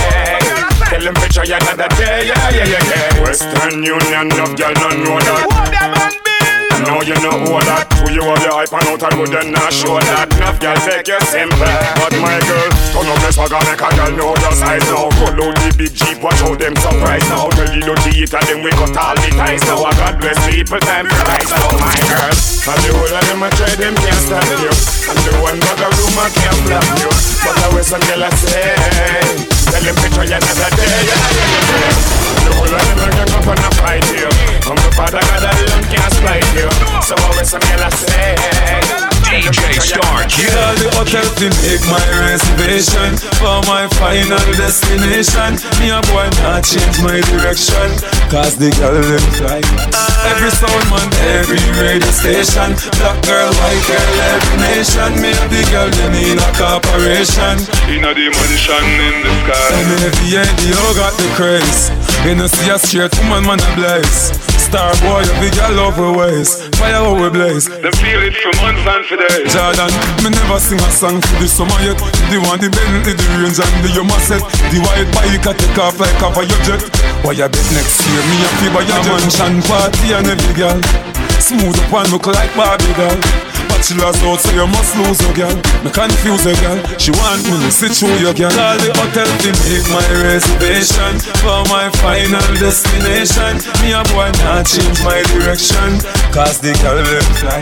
Tell 0.91 1.03
them 1.07 1.15
to 1.15 1.27
try 1.31 1.47
another 1.47 1.87
day, 1.95 2.27
yeah, 2.27 2.51
yeah, 2.51 2.67
yeah, 2.67 2.83
yeah. 2.83 3.23
Western 3.23 3.79
Union, 3.79 4.27
no 4.35 4.51
girl, 4.59 4.75
no 4.75 4.89
know 4.91 5.23
that. 5.23 5.47
I 5.55 6.36
know 6.87 7.03
you 7.03 7.17
know 7.19 7.35
all 7.51 7.63
that 7.67 7.91
Who 7.99 8.15
you 8.15 8.23
have 8.23 8.43
your 8.43 8.55
hype 8.55 8.73
and 8.73 8.89
out 8.95 9.03
and 9.03 9.35
and 9.35 9.51
not 9.53 9.73
show 9.73 9.99
that 9.99 10.31
Enough 10.37 10.61
girl 10.63 10.79
take 10.85 11.09
you 11.09 11.19
simple. 11.27 11.59
But 11.99 12.15
my 12.23 12.39
girl, 12.47 12.69
turn 12.95 13.09
up 13.11 13.19
the 13.25 13.31
swagger 13.35 13.63
make 13.67 13.83
a 13.83 13.89
girl 13.97 14.13
know 14.15 14.33
your 14.37 14.55
size 14.55 14.87
now. 14.87 15.11
Go 15.19 15.27
load 15.35 15.57
the 15.59 15.71
big 15.75 15.93
jeep, 15.97 16.23
watch 16.23 16.39
how 16.39 16.55
them 16.55 16.77
surprise 16.77 17.27
now. 17.27 17.51
Tell 17.57 17.67
you 17.73 17.83
the 17.83 17.95
dirty 17.97 18.23
eater 18.23 18.43
them 18.47 18.63
we 18.63 18.71
cut 18.77 18.95
all 18.95 19.17
the 19.17 19.29
ties 19.35 19.65
now. 19.67 19.83
I 19.83 19.91
God 19.99 20.15
bless 20.23 20.39
people 20.47 20.79
time 20.85 21.09
price 21.09 21.51
now 21.51 21.71
my 21.81 21.97
girl. 22.07 22.35
And 22.67 22.81
the 22.85 22.91
whole 22.95 23.17
of 23.17 23.25
them 23.27 23.43
a 23.43 23.49
try 23.57 23.73
them 23.75 23.95
can't 23.97 24.23
stop 24.23 24.47
you. 24.61 24.73
And 25.11 25.19
the 25.27 25.33
one 25.43 25.59
bag 25.59 25.83
of 25.83 25.93
rumor 25.97 26.29
can't 26.31 26.59
flop 26.69 26.87
you. 27.03 27.11
But 27.43 27.57
I 27.57 27.67
wear 27.75 27.85
some 27.87 28.05
girl 28.07 28.23
I 28.23 28.31
say 28.37 29.57
Tell 29.73 29.83
them 29.83 29.97
to 29.99 30.09
try 30.15 30.29
another 30.31 30.71
day. 30.79 30.95
Yeah, 31.11 31.21
yeah. 31.35 32.27
The 32.47 32.51
whole 32.55 32.71
of 32.71 32.83
them 32.87 33.01
a 33.03 33.07
gang 33.11 33.33
up 33.35 33.49
and 33.51 33.65
a 33.65 33.71
fight 33.81 34.07
you. 34.15 34.31
I'm 34.67 34.86
All 41.07 41.13
the 41.13 41.23
hotel 41.23 41.35
to 41.39 41.47
make 41.63 41.85
my 41.87 42.03
reservation 42.19 43.15
for 43.39 43.63
my 43.71 43.87
final 43.95 44.43
destination. 44.59 45.55
Me 45.79 45.95
a 45.95 46.03
boy 46.11 46.27
not 46.43 46.67
change 46.67 46.99
my 47.03 47.21
direction, 47.31 47.87
cause 48.27 48.59
the 48.59 48.75
girl 48.75 48.99
them 48.99 49.23
fly. 49.39 49.63
Every 50.27 50.51
sound 50.51 50.83
man, 50.91 51.07
every 51.39 51.63
radio 51.79 52.11
station, 52.11 52.75
black 52.99 53.19
girl, 53.23 53.47
white 53.55 53.83
girl, 53.87 54.11
every 54.35 54.57
nation. 54.67 55.11
Me 55.23 55.31
and 55.31 55.51
the 55.51 55.63
girl 55.71 55.91
them 55.95 56.15
in 56.19 56.39
a 56.43 56.51
corporation. 56.59 57.55
In 57.87 58.03
a 58.03 58.11
dimension 58.11 58.83
in 58.83 59.15
the 59.23 59.33
sky. 59.47 59.71
And 59.79 60.11
if 60.11 60.15
the 60.27 60.43
NDO 60.43 60.75
oh, 60.75 60.93
got 60.99 61.15
the 61.15 61.29
craze, 61.39 61.91
you 62.27 62.35
know 62.35 62.47
see 62.51 62.71
a 62.71 62.79
straight 62.79 63.15
woman 63.23 63.47
man 63.47 63.61
a 63.63 63.71
blaze. 63.79 64.56
Star 64.67 64.91
boy, 64.99 65.23
you 65.23 65.35
big 65.39 65.55
girl 65.55 65.79
love 65.79 65.95
we 65.95 66.11
ways, 66.19 66.59
fire 66.75 66.99
how 66.99 67.15
we 67.15 67.31
blaze. 67.31 67.71
Them 67.71 67.95
feel 68.03 68.19
it 68.19 68.35
for 68.35 68.51
months 68.59 68.83
and 68.83 69.05
for 69.07 69.15
days. 69.15 69.55
Jordan, 69.55 69.95
me 70.27 70.35
never 70.35 70.59
sing 70.59 70.83
a 70.83 70.91
song 70.91 71.23
for 71.23 71.39
the 71.39 71.47
summer 71.47 71.79
yet. 71.87 71.95
The 72.35 72.43
one, 72.43 72.59
the 72.59 72.67
Bentley, 72.75 73.15
the 73.15 73.27
range 73.39 73.63
and 73.63 73.77
the 73.87 73.95
Yuma 73.95 74.19
set. 74.27 74.43
The 74.75 74.83
white 74.83 75.07
bike 75.15 75.47
I 75.47 75.55
take 75.55 75.79
off 75.79 76.03
like 76.03 76.19
a 76.19 76.35
fire 76.35 76.61
jet. 76.67 76.83
Why 77.23 77.39
you 77.39 77.47
bet 77.47 77.69
next 77.79 78.03
year 78.11 78.23
me 78.27 78.37
a 78.43 78.49
feel 78.59 78.73
by 78.75 78.83
your 78.83 79.01
mansion 79.07 79.63
party 79.71 80.07
and 80.19 80.27
every 80.35 80.55
girl. 80.59 80.79
Smooth 81.39 81.79
up 81.79 82.03
and 82.03 82.11
look 82.11 82.27
like 82.27 82.51
Barbie 82.59 82.91
girl. 82.99 83.56
Bachelor's 83.77 84.17
out 84.25 84.41
so 84.41 84.57
you 84.57 84.67
must 84.73 84.97
lose 84.97 85.21
your 85.21 85.37
girl. 85.37 85.57
Me 85.85 85.93
confuse 85.93 86.49
your 86.49 86.57
girl. 86.65 86.81
She 86.97 87.13
want 87.13 87.45
me 87.45 87.61
to 87.61 87.69
sit 87.69 87.93
through 87.93 88.17
your 88.25 88.33
girl. 88.33 88.49
Call 88.49 88.81
the 88.81 88.89
hotel 88.89 89.29
to 89.29 89.51
make 89.69 89.85
my 89.93 90.01
reservation 90.17 91.21
for 91.45 91.61
my 91.69 91.93
final 92.01 92.41
destination. 92.57 93.61
Me 93.85 93.93
a 93.93 94.01
boy 94.17 94.33
not 94.41 94.65
change 94.65 94.97
my 95.05 95.21
direction. 95.29 96.01
Cause 96.33 96.57
the 96.65 96.73
girl 96.81 97.05
will 97.05 97.29
fly. 97.37 97.61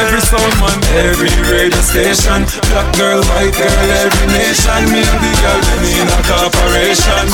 Every 0.00 0.24
sound 0.24 0.54
man, 0.64 0.80
every 1.12 1.28
radio 1.44 1.76
station. 1.84 2.48
Black 2.72 2.88
girl, 2.96 3.20
white 3.36 3.52
girl, 3.52 3.84
every 4.00 4.26
nation. 4.32 4.80
Me 4.88 5.04
and 5.04 5.20
the 5.20 5.32
girl 5.44 5.60
them 5.60 5.84
in 5.92 6.08
a 6.08 6.18
corporation. 6.24 7.24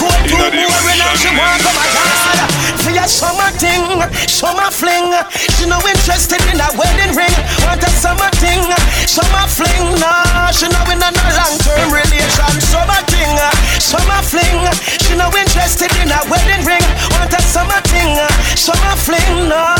She 1.14 1.28
come 1.28 1.78
again 1.78 2.48
For 2.80 2.90
your 2.90 3.06
summer 3.06 3.50
thing, 3.58 3.84
summer 4.26 4.70
fling 4.70 5.12
She 5.58 5.68
no 5.68 5.76
interested 5.84 6.40
in 6.48 6.56
a 6.56 6.70
wedding 6.78 7.12
ring 7.12 7.34
Want 7.66 7.82
a 7.82 7.90
summer 8.00 8.32
thing, 8.40 8.64
summer 9.04 9.44
fling. 9.44 9.92
Nah, 10.00 10.48
she 10.56 10.64
no 10.72 10.80
in 10.88 11.04
a 11.04 11.10
no 11.12 11.26
long-term 11.36 11.92
relation. 11.92 12.52
Summer 12.64 13.00
thing, 13.12 13.28
summer 13.76 14.24
fling. 14.24 14.64
She 15.04 15.12
no 15.20 15.28
interested 15.36 15.92
in 16.00 16.08
a 16.08 16.20
wedding 16.32 16.64
ring. 16.64 16.80
Want 17.12 17.28
a 17.28 17.40
summer 17.44 17.80
thing, 17.92 18.16
summer 18.56 18.96
fling. 18.96 19.52
Nah, 19.52 19.76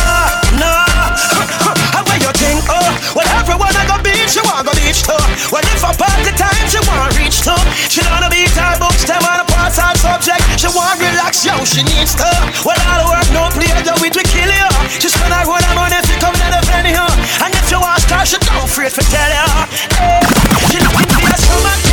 nah. 0.60 0.84
How 1.96 2.04
where 2.04 2.20
you 2.20 2.32
think, 2.36 2.60
oh? 2.68 2.92
Well 3.16 3.30
everyone 3.40 3.72
I 3.72 3.88
go 3.88 3.96
beach, 4.04 4.36
she 4.36 4.44
want 4.44 4.68
go 4.68 4.72
beach 4.76 5.00
too. 5.00 5.16
Well 5.48 5.64
if 5.72 5.80
a 5.80 5.90
party 5.96 6.36
time, 6.36 6.66
she 6.68 6.80
want 6.84 7.16
reach 7.16 7.40
too. 7.40 7.56
She 7.88 8.04
don't 8.04 8.12
wanna 8.12 8.28
beat 8.28 8.52
her 8.52 8.76
books, 8.76 9.08
them 9.08 9.24
on 9.24 9.40
a 9.40 9.46
pass 9.48 9.80
her 9.80 9.96
subject. 9.96 10.44
She 10.60 10.68
want 10.68 11.00
relax, 11.00 11.40
yo, 11.40 11.56
she 11.64 11.80
needs 11.88 12.12
to 12.20 12.28
Well 12.68 12.76
all 12.84 13.00
the 13.00 13.06
work, 13.08 13.28
no 13.32 13.48
play, 13.48 13.72
the 13.80 13.96
wit 14.04 14.12
we 14.12 14.22
kill 14.28 14.52
you 14.52 14.70
She 15.00 15.08
spend 15.08 15.32
her 15.32 15.48
road, 15.48 15.64
money 15.72 16.09
she 18.24 18.36
don't 18.38 18.64
afraid 18.64 18.90
to 18.92 19.00
tell 19.00 19.30
you 19.30 19.66
hey, 19.96 20.20
She 20.68 20.78
know 20.78 20.92
it 20.92 21.08
be 21.08 21.24
a 21.24 21.89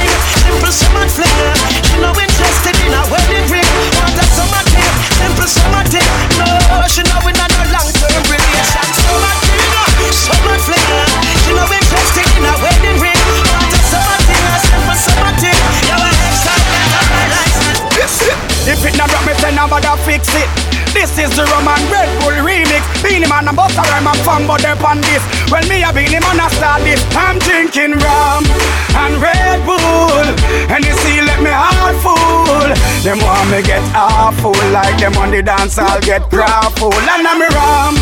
me 33.52 33.62
get 33.62 33.84
awful, 33.96 34.52
like 34.72 35.00
them 35.00 35.16
on 35.18 35.32
the 35.32 35.42
dance, 35.42 35.78
I'll 35.78 36.02
get 36.02 36.30
full. 36.30 36.92
And 36.94 37.28
I'm 37.28 37.42
rum 37.56 37.96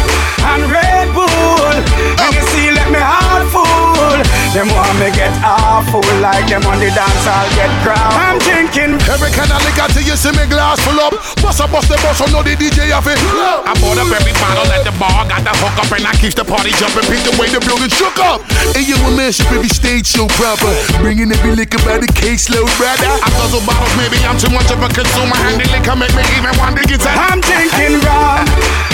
and 0.52 0.72
Red 0.72 1.14
Bull. 1.14 1.76
And 2.22 2.36
you 2.36 2.42
see, 2.50 2.72
let 2.72 2.90
me 2.90 3.00
heart 3.00 3.46
full. 3.54 4.25
Them 4.56 4.72
want 4.72 4.96
me 5.04 5.12
get 5.12 5.36
awful, 5.44 6.00
like 6.24 6.48
them 6.48 6.64
on 6.64 6.80
the 6.80 6.88
dance, 6.88 7.28
I'll 7.28 7.44
get 7.60 7.68
crowd. 7.84 8.16
I'm 8.16 8.40
drinking 8.40 8.96
Every 9.12 9.28
kind 9.36 9.52
of 9.52 9.60
liquor 9.68 9.84
till 9.92 10.08
you 10.08 10.16
see 10.16 10.32
me 10.32 10.48
glass 10.48 10.80
full 10.80 10.96
up. 10.96 11.12
Bust 11.44 11.60
a 11.60 11.68
bust 11.68 11.92
the 11.92 12.00
bus, 12.00 12.24
so 12.24 12.26
know 12.32 12.40
the 12.40 12.56
DJ 12.56 12.88
have 12.96 13.04
it. 13.04 13.20
I 13.20 13.76
bought 13.84 14.00
up 14.00 14.08
every 14.08 14.32
bottle 14.40 14.64
at 14.72 14.88
the 14.88 14.96
bar, 14.96 15.28
got 15.28 15.44
the 15.44 15.52
hook 15.60 15.76
up, 15.76 15.92
and 15.92 16.08
I 16.08 16.16
keep 16.24 16.40
the 16.40 16.48
party 16.48 16.72
jumping. 16.80 17.04
Pick 17.12 17.28
the 17.28 17.36
way 17.36 17.52
the 17.52 17.60
building 17.68 17.92
shook 17.92 18.16
up. 18.24 18.48
And 18.80 18.88
you 18.88 18.96
a 18.96 19.12
man 19.12 19.36
should 19.36 19.52
every 19.52 19.68
stage 19.68 20.08
show 20.08 20.32
proper. 20.40 20.72
Bringing 21.04 21.36
every 21.36 21.52
liquor 21.52 21.84
by 21.84 22.00
the 22.00 22.08
caseload, 22.16 22.72
brother. 22.80 23.12
I 23.12 23.28
guzzle 23.36 23.60
bottles, 23.68 23.92
maybe 24.00 24.24
I'm 24.24 24.40
too 24.40 24.56
much 24.56 24.72
of 24.72 24.80
a 24.80 24.88
consumer. 24.88 25.36
And 25.52 25.60
the 25.60 25.68
liquor 25.68 26.00
make 26.00 26.16
me 26.16 26.24
even 26.40 26.56
want 26.56 26.80
to 26.80 26.84
get 26.88 27.04
that. 27.04 27.20
I'm 27.20 27.44
drinking 27.44 28.00
rum 28.08 28.48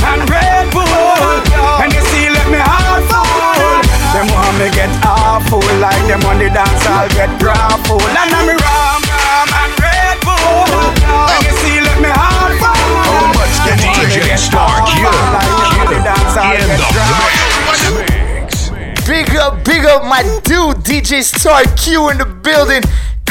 and 0.09 0.25
Red 0.25 0.73
Bull. 0.73 0.89
And 1.85 1.93
you 1.93 2.01
see, 2.09 2.33
let 2.33 2.49
me 2.49 2.57
heart 2.57 3.05
full. 3.05 3.70
Them 4.11 4.27
want 4.27 4.59
me 4.59 4.67
get 4.75 4.91
awful, 5.07 5.63
like 5.79 6.03
them 6.03 6.19
on 6.27 6.35
the 6.37 6.51
dance, 6.51 6.83
I'll 6.83 7.07
get 7.15 7.31
grapple. 7.39 7.95
And 8.11 8.17
I'm 8.19 8.59
rum, 8.59 9.01
rum 9.07 9.47
and 9.55 9.71
Red 9.79 10.19
Bull. 10.19 10.67
And 11.31 11.39
you 11.47 11.55
see, 11.63 11.79
let 11.79 11.95
me 12.03 12.11
heart 12.11 12.59
full. 12.59 12.75
How 13.07 13.31
much 13.31 13.55
can 13.63 13.79
DJ 13.79 14.35
Star 14.35 14.83
Q? 14.83 15.07
In 15.95 15.95
the 15.95 16.11
Big 19.07 19.31
up, 19.37 19.63
big 19.63 19.85
up, 19.85 20.03
my 20.03 20.23
dude, 20.43 20.83
DJ 20.83 21.23
Star 21.23 21.63
Q 21.79 22.09
in 22.09 22.17
the 22.17 22.25
building. 22.25 22.83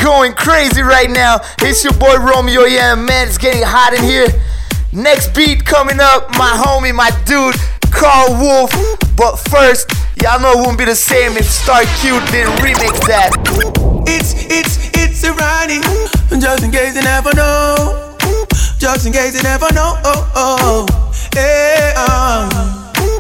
Going 0.02 0.32
crazy 0.32 0.80
right 0.80 1.10
now. 1.10 1.40
It's 1.60 1.84
your 1.84 1.92
boy 1.92 2.16
Romeo. 2.16 2.64
Yeah, 2.64 2.94
man, 2.94 3.28
it's 3.28 3.36
getting 3.36 3.62
hot 3.62 3.92
in 3.92 4.02
here. 4.02 4.28
Next 4.92 5.34
beat 5.34 5.64
coming 5.64 6.00
up, 6.00 6.30
my 6.36 6.50
homie, 6.50 6.94
my 6.94 7.10
dude, 7.24 7.54
Carl 7.92 8.34
Wolf. 8.40 8.72
But 9.16 9.36
first, 9.36 9.92
y'all 10.22 10.40
know 10.40 10.52
it 10.52 10.58
wouldn't 10.58 10.78
be 10.78 10.84
the 10.84 10.96
same 10.96 11.36
if 11.36 11.44
Star 11.46 11.82
Q 12.00 12.18
didn't 12.32 12.58
remix 12.58 12.98
that. 13.06 13.30
It's, 14.06 14.34
it's, 14.50 14.90
it's 14.98 15.22
a 15.22 15.32
Ronnie. 15.32 15.78
Just 16.40 16.64
in 16.64 16.72
case 16.72 16.96
you 16.96 17.02
never 17.02 17.32
know. 17.34 18.16
Just 18.78 19.06
in 19.06 19.12
case 19.12 19.36
you 19.36 19.42
never 19.42 19.72
know. 19.72 19.94
Oh, 20.02 20.32
oh. 20.34 20.86
Hey, 21.34 21.94
um. 21.94 22.50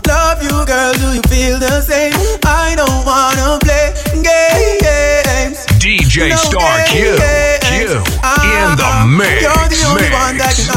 Love 0.08 0.42
you, 0.42 0.50
girl. 0.66 0.92
Do 0.94 1.14
you 1.14 1.22
feel 1.30 1.58
the 1.58 1.80
same? 1.82 2.12
I 2.42 2.74
don't 2.74 3.06
wanna 3.06 3.62
play 3.62 3.94
games. 4.18 5.62
DJ 5.78 6.30
No 6.30 6.36
Star 6.36 6.82
Q. 6.90 7.14
games. 7.14 7.62
Q. 7.70 8.02
In 8.42 8.74
the 8.74 8.90
mix. 9.06 9.42
You're 9.46 9.70
the 9.70 9.80
only 9.86 10.10
one 10.10 10.34
that 10.36 10.50
mix. 10.58 10.66
can 10.66 10.74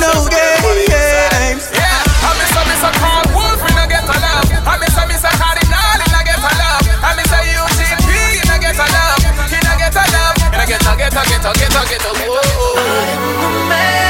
No 0.00 0.28
games. 0.28 1.70
I 1.72 2.30
miss 2.38 2.52
a 2.56 2.62
miss 2.68 2.82
a 2.84 2.90
Carl 3.00 3.24
Wolf 3.34 3.60
in 3.68 3.76
a 3.76 3.86
get 3.88 4.04
a 4.04 4.16
love. 4.16 4.48
I 4.66 4.78
miss 4.78 4.96
a 4.96 5.06
miss 5.06 5.24
a 5.24 5.30
Cardinal 5.36 6.00
in 6.00 6.14
a 6.14 6.20
get 6.24 6.38
a 6.38 6.52
love. 6.60 6.84
I 7.02 7.16
miss 7.16 7.32
a 7.32 7.40
Eugene 7.44 8.00
P 8.04 8.10
in 8.40 8.50
a 8.50 8.56
get 8.60 8.76
a 8.76 8.86
love. 8.86 9.24
In 9.50 9.66
a 9.66 9.74
get 9.76 9.96
a 9.96 10.04
love. 10.12 10.36
In 10.52 10.60
a 10.60 10.66
get 10.66 10.84
a 10.84 10.92
get 10.96 11.12
a 11.12 11.22
get 11.26 11.44
a 11.44 11.52
get 11.58 11.74
a 11.74 11.82
get 11.88 12.04
a. 12.04 12.12
Whoa. 12.28 13.68
man 13.68 14.09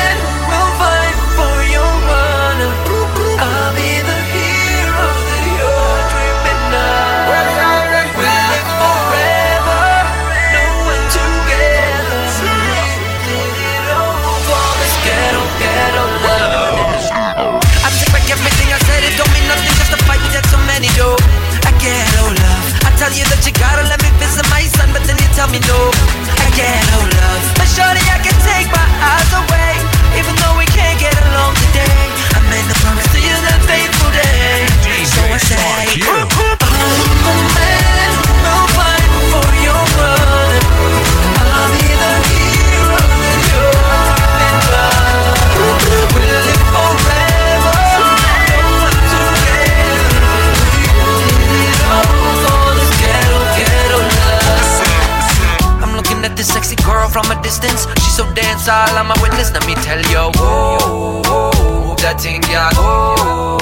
all 58.70 58.96
I'm 58.96 59.10
a 59.10 59.16
witness. 59.20 59.50
Let 59.52 59.66
me 59.66 59.74
tell 59.74 59.98
you, 59.98 60.30
whoa, 60.38 61.22
whoa, 61.26 61.94
that 61.98 62.22
thing, 62.22 62.42
yeah, 62.46 62.70
whoa. 62.78 63.58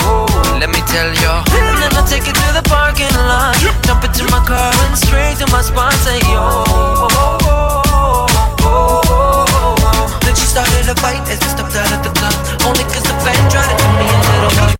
Let 0.60 0.68
me 0.68 0.84
tell 0.84 1.08
you. 1.08 1.32
And 1.56 1.80
then 1.80 1.92
I'll 1.96 2.06
take 2.06 2.28
it 2.28 2.36
to 2.36 2.48
the 2.52 2.62
parking 2.68 3.12
lot. 3.16 3.56
Jump 3.88 4.04
into 4.04 4.24
my 4.28 4.44
car 4.44 4.72
and 4.84 4.96
straight 4.98 5.38
to 5.40 5.46
my 5.50 5.62
spot. 5.62 5.94
Say, 6.04 6.20
yo. 6.28 7.08
Then 10.22 10.34
she 10.36 10.46
started 10.46 10.84
a 10.92 10.94
fight 11.00 11.24
as 11.32 11.40
we 11.40 11.48
stepped 11.48 11.74
out 11.74 11.92
of 11.96 12.00
the 12.04 12.12
club. 12.12 12.36
Only 12.68 12.84
cause 12.84 13.06
the 13.08 13.16
fan 13.24 13.40
tried 13.50 13.70
to 13.70 13.76
do 13.80 13.88
me 13.96 14.06
a 14.06 14.18
little 14.44 14.77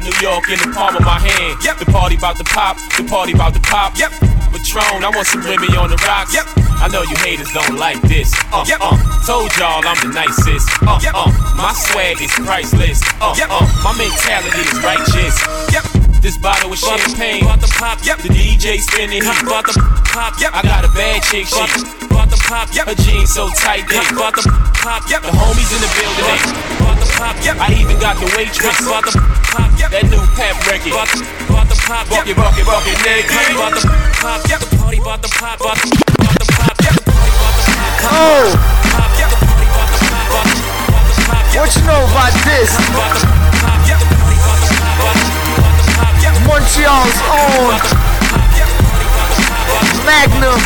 got 0.00 0.08
New 0.08 0.26
York 0.26 0.48
in 0.48 0.58
the 0.58 0.74
palm 0.74 0.96
of 0.96 1.02
my 1.02 1.18
hand. 1.18 1.58
Yep, 1.64 1.78
the 1.78 1.86
party 1.86 2.16
about 2.16 2.38
the 2.38 2.44
pop, 2.44 2.76
the 2.96 3.04
party 3.04 3.32
about 3.32 3.54
the 3.54 3.60
pop. 3.60 3.96
Yep. 3.98 4.12
Patron, 4.50 5.04
I 5.04 5.10
want 5.14 5.26
some 5.26 5.42
Remy 5.42 5.76
on 5.76 5.90
the 5.90 5.96
rocks. 6.06 6.34
Yep. 6.34 6.46
I 6.80 6.88
know 6.88 7.02
you 7.02 7.16
haters 7.20 7.52
don't 7.52 7.76
like 7.76 8.00
this. 8.02 8.32
Uh, 8.52 8.64
yep. 8.66 8.80
uh, 8.80 8.96
told 9.26 9.52
y'all 9.56 9.84
I'm 9.84 9.96
the 10.00 10.10
nicest. 10.12 10.66
Uh, 10.82 10.98
yep. 11.02 11.12
uh, 11.14 11.28
my 11.56 11.72
swag 11.72 12.20
is 12.20 12.32
priceless. 12.40 13.00
Uh, 13.20 13.36
yep. 13.36 13.48
uh, 13.52 13.62
my 13.84 13.92
mentality 13.94 14.64
is 14.64 14.78
righteous. 14.82 15.36
Yep. 15.70 15.84
This 16.20 16.36
bottle 16.36 16.70
with 16.70 16.80
champagne. 16.80 17.44
About 17.44 17.60
the 17.60 17.72
pop, 17.78 18.00
yep. 18.04 18.18
The 18.20 18.28
DJ 18.28 18.80
spinning. 18.80 19.22
About 19.22 19.66
the 19.68 19.76
pop, 20.12 20.40
yep. 20.40 20.52
I 20.52 20.62
got 20.62 20.84
a 20.84 20.92
bad 20.92 21.22
chick, 21.28 21.46
she. 21.46 21.60
About 22.08 22.28
the 22.28 22.40
pop, 22.48 22.68
yep. 22.74 22.88
Her 22.88 22.98
jeans 22.98 23.32
so 23.32 23.48
tight, 23.56 23.88
they. 23.88 24.00
The 24.00 24.44
pop, 24.82 25.04
yep. 25.08 25.22
The 25.22 25.32
homies 25.32 25.70
in 25.72 25.80
the 25.80 25.90
building, 25.94 26.26
they. 26.26 26.40
The 27.00 27.08
pop, 27.16 27.36
yep. 27.44 27.56
I 27.60 27.72
even 27.80 27.96
got 28.00 28.16
the 28.18 28.28
waitress. 28.36 28.80
About 28.84 29.04
the. 29.04 29.29
That 29.88 30.04
new 30.12 30.20
pep 30.36 30.60
record. 30.68 30.92
About 30.92 31.08
the, 31.08 31.24
about 31.48 31.64
the 31.72 31.78
pop, 31.88 32.04
yep. 32.12 32.20
Walk 32.20 32.28
it, 32.28 32.36
walk 32.36 32.56
it, 32.60 32.66
walk 32.68 32.84
it, 32.84 33.00
nigga. 33.00 33.32
About 33.56 33.72
the 33.72 33.88
pop, 34.20 34.44
yep. 34.44 34.60
The 34.60 34.76
party 34.76 35.00
about 35.00 35.24
the 35.24 35.32
pop, 35.32 35.56
about 35.56 35.80
the, 35.80 35.88
about 36.20 36.36
the 36.36 36.46
pop, 36.52 36.76
yep. 36.84 36.94
The 37.00 37.08
party 37.08 37.32
about 37.32 37.56
the 37.56 37.64
pop, 37.72 38.12
Oh. 38.12 38.52
The 38.52 38.60
party 38.92 39.24
about 39.24 39.88
the 39.88 40.04
pop, 40.04 40.28
about 40.28 40.44
the, 40.44 40.60
about 40.84 41.08
the 41.08 41.24
pop. 41.24 41.56
What 41.56 41.72
you 41.72 41.82
know 41.88 42.02
about 42.12 42.34
this? 42.44 42.70
About 42.76 43.16
the 43.16 43.24
pop. 43.56 43.80
The 43.80 44.04
party 44.04 44.36
about 44.36 44.60
the 44.60 44.76
pop, 44.76 45.00
about 45.00 45.16
the, 45.16 45.32
about 45.56 45.72
the 45.80 45.88
pop. 45.96 46.44
Montreal's 46.44 47.18
own 47.32 47.72
Magnum 50.04 50.60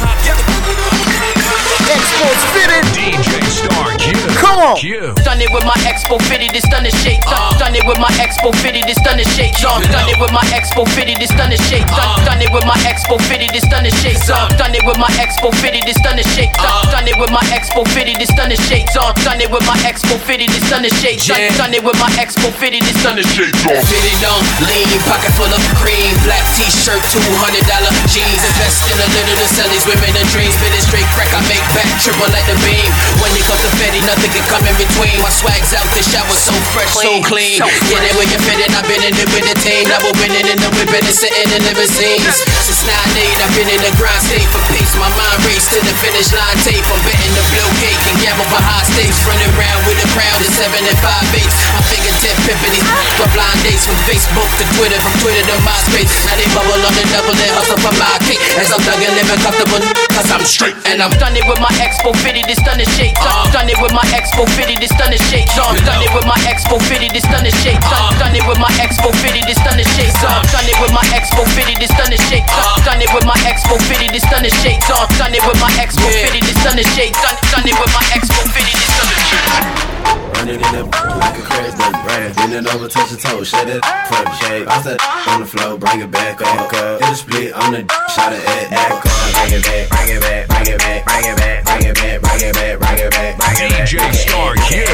Exports 1.87 2.45
fitted. 2.53 2.85
DJ 2.93 3.41
Star 3.47 3.97
Q. 3.97 4.13
Come 4.37 4.59
on. 4.61 4.77
Q. 4.77 5.13
Done 5.55 5.63
it 5.63 5.71
with 5.71 5.71
my 5.71 5.87
expo 5.87 6.19
fitted, 6.27 6.51
it's 6.51 6.67
done 6.67 6.83
the 6.83 6.91
shape. 6.99 7.23
Done, 7.31 7.55
done 7.63 7.75
it 7.79 7.87
with 7.87 8.03
my 8.03 8.11
expo 8.19 8.51
fitted, 8.59 8.91
it's 8.91 8.99
done 9.07 9.15
the 9.15 9.23
shape. 9.39 9.55
Done, 9.63 9.87
done 9.87 10.11
it 10.11 10.19
with 10.19 10.35
my 10.35 10.43
expo 10.51 10.83
fitted, 10.83 11.23
it's 11.23 11.31
done 11.31 11.47
the 11.47 11.59
shape. 11.71 11.87
Done, 11.95 12.27
done 12.27 12.43
it 12.43 12.51
with 12.51 12.67
my 12.67 12.75
expo 12.83 13.15
fitted, 13.31 13.55
it's 13.55 13.63
done 13.71 13.87
the 13.87 13.95
shape. 14.03 14.19
Done, 14.27 14.51
done 14.59 14.75
it 14.75 14.83
with 14.83 14.99
my 14.99 15.07
expo 15.15 15.55
fitted, 15.63 15.87
it's 15.87 16.03
done 16.03 16.19
the 16.19 16.27
shape. 16.27 16.51
Done, 16.59 16.91
done 16.91 17.07
it 17.07 17.15
with 17.15 17.31
my 17.31 17.39
expo 17.55 17.87
fitted, 17.87 18.19
it's 18.19 18.35
done 18.35 18.51
the 18.51 18.59
shape. 18.67 18.91
Done, 18.91 19.15
done 19.23 19.39
it 19.39 19.47
with 19.47 19.63
my 19.63 19.79
expo 19.87 20.19
fitted, 20.27 20.51
it's 20.51 20.67
done 20.67 20.83
the 20.83 20.91
shape. 20.99 21.23
Done, 21.23 21.39
done 21.55 21.71
it 21.71 21.87
with 21.87 21.99
my 22.03 22.11
expo 22.19 22.51
fitted, 22.51 22.83
it's 22.83 22.99
done 23.07 23.15
the 23.15 23.23
shape. 23.23 23.55
Fitted 23.55 24.27
on, 24.27 24.43
lean, 24.67 24.91
pocket 25.07 25.31
full 25.39 25.55
of 25.55 25.63
cream, 25.79 26.11
black 26.27 26.43
t-shirt, 26.59 26.99
two 27.15 27.23
hundred 27.39 27.63
dollar 27.71 27.95
jeans. 28.11 28.43
Invest 28.43 28.91
in 28.91 28.99
a 28.99 29.07
little 29.07 29.39
to 29.39 29.47
sell 29.55 29.71
these 29.71 29.87
women 29.87 30.19
a 30.19 30.25
dream. 30.35 30.51
Spit 30.51 30.75
straight 30.83 31.07
crack, 31.15 31.31
I 31.31 31.47
make 31.47 31.63
back 31.79 31.87
triple 32.03 32.27
like 32.35 32.43
the 32.51 32.59
beam. 32.67 32.91
When 33.23 33.31
it 33.39 33.47
comes 33.47 33.63
to 33.63 33.71
Fetty, 33.79 34.03
nothing 34.03 34.35
can 34.35 34.43
come 34.51 34.67
in 34.67 34.75
between. 34.75 35.15
My 35.23 35.31
swag's 35.45 35.77
out, 35.77 35.85
the 35.93 36.01
shower 36.01 36.39
so 36.41 36.57
fresh, 36.73 36.89
so 36.97 37.21
clean. 37.29 37.61
Get 37.61 38.01
it 38.01 38.17
where 38.17 38.25
you 38.25 38.41
fit 38.41 38.65
it, 38.65 38.73
I've 38.73 38.89
been 38.89 39.05
in 39.05 39.13
it 39.13 39.29
with 39.37 39.45
the 39.45 39.57
team. 39.61 39.85
Double 39.93 40.17
winning 40.17 40.49
in 40.49 40.57
the 40.57 40.73
whip 40.73 40.89
and 40.89 41.05
sitting 41.13 41.53
in 41.53 41.61
limousines. 41.69 42.41
Since 42.65 42.89
9 42.89 42.97
8, 42.97 43.45
I've 43.45 43.53
been 43.53 43.69
in 43.69 43.81
the 43.85 43.93
grind 44.01 44.25
state 44.25 44.49
for 44.49 44.63
peace. 44.73 44.97
My 44.97 45.09
mind 45.13 45.45
race 45.45 45.69
to 45.77 45.79
the 45.85 45.93
finish 46.01 46.33
line 46.33 46.57
tape. 46.65 46.81
I'm 46.89 47.01
betting 47.05 47.35
the 47.37 47.45
blow 47.53 47.69
cake 47.85 48.01
and 48.09 48.17
gamble 48.25 48.49
for 48.49 48.63
high 48.63 48.89
stakes. 48.89 49.21
Running 49.29 49.53
around 49.61 49.85
with 49.85 50.01
a 50.01 50.09
crowd 50.17 50.41
of 50.41 50.49
7 50.49 50.73
and 50.73 50.99
5 51.05 51.37
eights. 51.37 51.57
I'm 51.77 51.85
fingertip 51.93 52.37
pimping 52.49 52.73
these 52.73 52.89
for 53.21 53.29
blind 53.37 53.61
dates 53.61 53.85
from 53.85 54.01
Facebook 54.09 54.49
to 54.49 54.65
Twitter, 54.81 54.97
from 55.05 55.15
Twitter 55.21 55.45
to 55.45 55.57
MySpace. 55.61 56.09
Now 56.25 56.41
they 56.41 56.49
bubble 56.57 56.81
on 56.81 56.95
the 56.97 57.05
double 57.13 57.37
and 57.37 57.53
hustle 57.53 57.81
for 57.85 57.93
my 58.01 58.17
cake. 58.25 58.41
As 58.57 58.73
I'm 58.73 58.81
thugging, 58.81 59.13
living 59.13 59.41
comfortable, 59.45 59.83
cause 60.17 60.31
I'm 60.33 60.45
straight 60.49 60.79
and 60.89 61.05
I'm 61.05 61.13
Done 61.21 61.37
it 61.37 61.47
with 61.47 61.61
my 61.63 61.71
expo 61.79 62.11
fitted, 62.21 62.45
it's 62.51 62.61
done 62.67 62.79
the 62.79 62.89
shape. 62.99 63.15
Done, 63.15 63.27
uh-huh. 63.27 63.55
done 63.55 63.69
it 63.71 63.79
with 63.79 63.95
my 63.95 64.05
expo 64.11 64.45
fitted, 64.59 64.83
it's 64.83 64.95
done 64.99 65.11
the 65.11 65.21
shape. 65.35 65.51
Done, 65.59 65.75
done 65.83 66.03
it 66.03 66.13
with 66.15 66.27
my 66.27 66.39
expo 66.47 66.79
fitted, 66.79 67.11
it's 67.11 67.27
done 67.27 67.43
the 67.43 67.51
shape. 67.63 67.81
Done, 67.83 68.15
uh. 68.15 68.19
done 68.23 68.35
it 68.35 68.47
with 68.47 68.59
my 68.63 68.71
expo 68.79 69.11
fitted, 69.19 69.47
it's 69.51 69.59
done 69.67 69.77
the 69.77 69.87
shape. 69.99 70.15
Done, 70.23 70.31
uh. 70.31 70.55
done 70.55 70.67
it 70.71 70.79
with 70.79 70.93
my 70.95 71.03
expo 71.11 71.43
fitted, 71.55 71.79
it's 71.83 71.95
done 71.99 72.11
the 72.11 72.19
shape. 72.31 72.47
Done, 72.47 72.63
uh. 72.63 72.87
done 72.87 73.01
it 73.03 73.11
with 73.11 73.27
my 73.27 73.39
expo 73.43 73.75
fitted, 73.91 74.15
it's 74.15 74.27
done 74.31 74.43
the 74.43 74.53
shape. 74.63 74.79
Done, 74.87 75.09
done 75.19 75.35
it 75.35 75.43
with 75.43 75.59
my 75.59 75.71
expo 75.83 76.07
fitted, 76.07 76.45
it's 76.47 76.63
done 76.63 76.77
the 76.79 76.87
shape. 76.95 77.15
Done, 77.19 77.39
done 77.51 77.67
it 77.67 77.75
with 77.75 77.91
my 77.91 78.05
expo 78.15 78.41
fitted, 78.55 78.79
it's 78.79 78.95
done 78.95 79.11
the 79.11 80.34
shape. 80.47 80.61
Running 80.61 80.79
in 80.79 80.91
the 80.91 80.97
like 81.17 81.39
a 81.39 81.43
crazy 81.43 81.77
dirty 81.77 82.03
brand. 82.05 82.37
Bend 82.37 82.53
it 82.53 82.75
over, 82.75 82.89
touch 82.89 83.11
the 83.11 83.17
toe, 83.17 83.43
shut 83.45 83.69
it 83.69 83.85
for 84.09 84.25
the 84.25 84.33
shape. 84.37 84.69
I 84.69 84.83
said 84.83 84.99
on 85.29 85.41
the 85.41 85.47
floor, 85.47 85.79
bring 85.79 86.01
it 86.01 86.11
back 86.11 86.41
up. 86.43 86.71
Hit 86.71 87.11
a 87.11 87.17
split 87.17 87.53
on 87.55 87.73
the 87.73 87.81
shot 88.15 88.33
it 88.33 88.45
at 88.45 88.71
that 88.71 89.01
Bring 89.35 89.59
it 89.59 89.65
back, 89.65 89.89
bring 89.89 90.17
it 90.17 90.21
back, 90.21 90.49
bring 90.49 90.67
it 90.67 90.79
back, 90.79 91.05
bring 91.05 91.25
it 91.25 91.37
back, 91.37 91.65
bring 91.65 91.85
it 91.85 91.95
back, 91.95 92.21
bring 92.23 92.41
it 92.41 92.55
back, 92.55 92.79
bring 92.79 92.99
it 92.99 93.11
back, 93.13 93.37
bring 93.39 93.59
it 93.59 93.71
back. 93.71 93.85
DJ 93.87 94.13
Star. 94.15 94.55
Q 94.67 94.85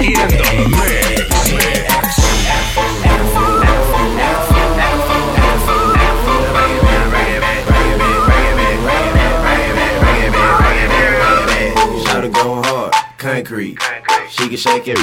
in 0.00 0.28
the 0.28 0.68
mix. 0.70 1.17
She 14.38 14.46
can 14.46 14.56
shake 14.56 14.86
it. 14.86 14.98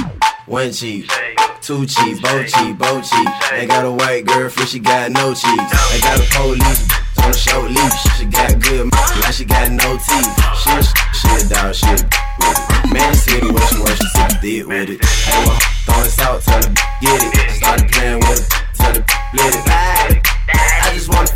One 0.46 0.72
cheek, 0.72 1.12
two 1.60 1.86
cheek, 1.86 2.22
both 2.22 2.48
cheek, 2.48 2.78
both 2.78 3.04
cheek. 3.04 3.28
Ain't 3.52 3.70
got 3.70 3.84
a 3.84 3.92
white 3.92 4.26
girl, 4.26 4.50
for 4.50 4.66
she 4.66 4.80
got 4.80 5.12
no 5.12 5.34
cheeks. 5.34 5.92
Ain't 5.92 6.04
got 6.04 6.20
a 6.20 6.28
police 6.32 6.88
on 7.20 7.32
a 7.32 7.34
short 7.34 7.70
leash. 7.70 8.02
She 8.16 8.24
got 8.28 8.58
good, 8.62 8.90
now 8.94 9.32
she 9.32 9.44
got 9.44 9.72
no 9.74 9.98
teeth. 9.98 10.32
She 10.64 10.72
a, 10.72 10.84
she 11.12 11.28
a 11.36 11.50
dog, 11.50 11.76
she 11.76 11.86
a 11.86 11.92
with 11.92 12.56
it. 12.56 12.94
Man, 12.94 13.14
see 13.14 13.40
the 13.42 13.52
way 13.52 13.62
she 13.68 13.80
works, 13.84 14.00
she 14.00 14.08
took 14.16 14.40
dick 14.40 14.68
with 14.68 14.90
it. 14.96 15.04
Hey, 15.04 15.46
well, 15.46 15.60
throwing 15.84 16.10
salt, 16.10 16.42
tell 16.42 16.64
her 16.64 16.74
get 17.02 17.22
it. 17.22 17.52
Started 17.52 17.92
playing 17.92 18.20
with 18.20 18.40
it, 18.40 18.50
tell 18.76 18.96
her 18.96 19.04
split 19.04 19.54
it. 19.54 20.24
I 20.48 20.92
just 20.94 21.10
wanna 21.12 21.28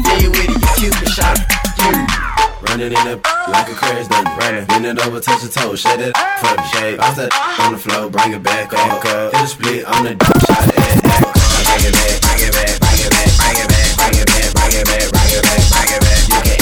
be 0.00 0.28
with 0.28 0.48
it, 0.48 0.80
you 0.80 0.88
cute, 0.88 0.96
and 0.96 1.08
shot 1.10 1.36
you. 1.36 2.31
Running 2.68 2.92
in 2.92 3.04
the 3.04 3.20
like 3.50 3.68
a 3.68 3.74
crash 3.74 4.06
done 4.08 4.24
running. 4.38 4.64
Bend 4.66 4.86
it 4.86 5.06
over, 5.06 5.20
touch 5.20 5.42
the 5.42 5.48
toe, 5.48 5.74
shut 5.74 6.00
it 6.00 6.16
for 6.40 6.54
the 6.56 6.64
shape. 6.72 7.00
I 7.00 7.12
said 7.14 7.30
on 7.60 7.72
the 7.72 7.78
floor, 7.78 8.08
bring 8.08 8.32
it 8.32 8.42
back 8.42 8.72
up. 8.72 9.02
Hit 9.02 9.42
a 9.42 9.46
split 9.46 9.84
on 9.84 10.04
the 10.04 10.10
shot 10.46 10.68
it 10.68 10.76
that. 11.02 11.42
Bring 11.66 11.82
it 11.82 11.92
back, 11.92 12.20
bring 12.22 12.42
it 12.42 12.52
back, 12.52 12.78
bring 12.78 13.00
it 13.02 13.10
back, 13.10 13.28
bring 13.36 13.58
it 13.58 13.68
back, 13.68 13.88
bring 13.98 14.16
it 14.18 14.26
back, 14.26 14.54
bring 14.54 14.74
it 14.78 14.86
back, 14.86 15.10
bring 15.10 15.32
it 15.32 15.42
back, 15.42 15.62
bring 15.70 15.90
it 15.90 16.02
back. 16.02 16.28
You 16.28 16.40
can 16.42 16.61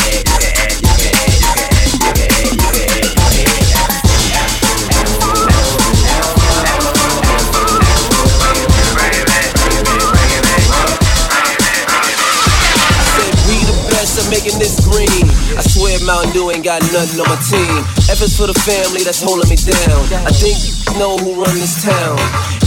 making 14.30 14.56
this 14.62 14.78
green. 14.86 15.26
I 15.58 15.62
swear 15.66 15.98
Mountain 16.06 16.32
Dew 16.32 16.48
ain't 16.54 16.64
got 16.64 16.80
nothing 16.94 17.18
on 17.18 17.28
my 17.28 17.40
team. 17.50 17.82
F 18.06 18.22
is 18.22 18.38
for 18.38 18.46
the 18.46 18.56
family 18.62 19.02
that's 19.02 19.20
holding 19.20 19.50
me 19.50 19.58
down. 19.58 20.00
I 20.24 20.32
think 20.32 20.56
you 20.62 20.96
know 20.96 21.18
who 21.18 21.34
run 21.42 21.54
this 21.58 21.82
town. 21.82 22.16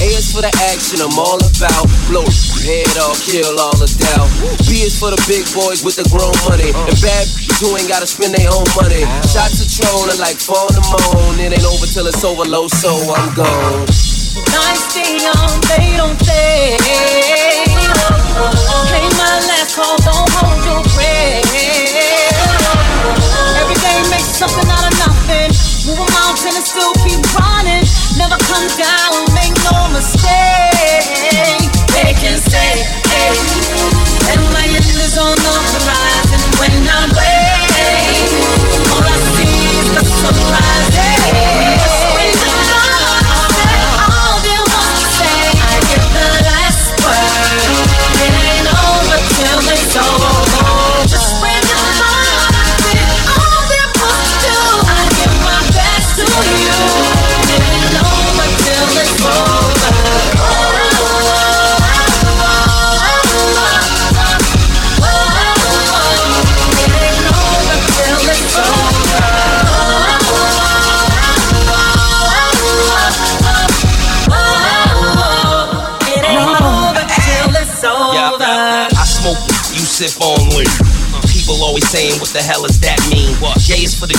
A 0.03 0.07
is 0.11 0.35
for 0.35 0.43
the 0.43 0.51
action 0.69 0.99
I'm 0.99 1.15
all 1.15 1.39
about. 1.39 1.87
Blow 2.11 2.27
head 2.67 2.91
off, 2.99 3.17
kill 3.23 3.55
all 3.55 3.75
the 3.79 3.87
doubt. 3.87 4.29
B 4.67 4.83
is 4.83 4.99
for 4.99 5.09
the 5.09 5.19
big 5.25 5.47
boys 5.55 5.81
with 5.81 5.95
the 5.95 6.05
grown 6.11 6.35
money. 6.51 6.75
And 6.75 6.95
bad 6.99 7.25
who 7.63 7.71
ain't 7.79 7.87
gotta 7.87 8.07
spend 8.07 8.35
their 8.35 8.51
own 8.51 8.67
money. 8.75 9.07
Shots 9.23 9.63
of 9.63 9.71
trolling 9.71 10.19
like 10.19 10.37
in 10.43 10.73
the 10.75 10.83
moon. 10.91 11.39
It 11.39 11.55
ain't 11.55 11.65
over 11.65 11.87
till 11.87 12.07
it's 12.07 12.23
over 12.23 12.43
low, 12.43 12.67
so 12.67 12.91
I'm 13.15 13.33
gone. 13.33 14.12
Nights 14.33 14.89
stay 14.89 15.21
on, 15.29 15.61
they 15.69 15.93
don't 15.97 16.17
stay. 16.25 16.77
My 19.13 19.37
last 19.45 19.75
call, 19.77 19.97
don't 20.01 20.29
hold 20.33 20.59
your 20.65 20.81
breath. 20.97 21.53
Every 23.61 23.77
day 23.77 23.99
make 24.09 24.25
something 24.25 24.69
out 24.73 24.89
of 24.89 24.95
nothing. 25.05 25.53
Move 25.85 26.01
a 26.01 26.07
mountain 26.17 26.57
and 26.57 26.65
still 26.65 26.93
keep 27.05 27.21
running. 27.37 27.85
Never 28.17 28.37
come 28.49 28.67
down, 28.73 29.21
make 29.37 29.53
no 29.69 29.89
mistake. 29.93 31.69
They 31.93 32.13
can 32.17 32.41
and 34.33 34.41
my 34.51 34.65
end 34.65 34.97
is 34.97 35.17
on 35.17 35.35
the 35.37 35.55
horizon. 35.77 36.41
When 36.57 36.73
I'm 36.89 37.62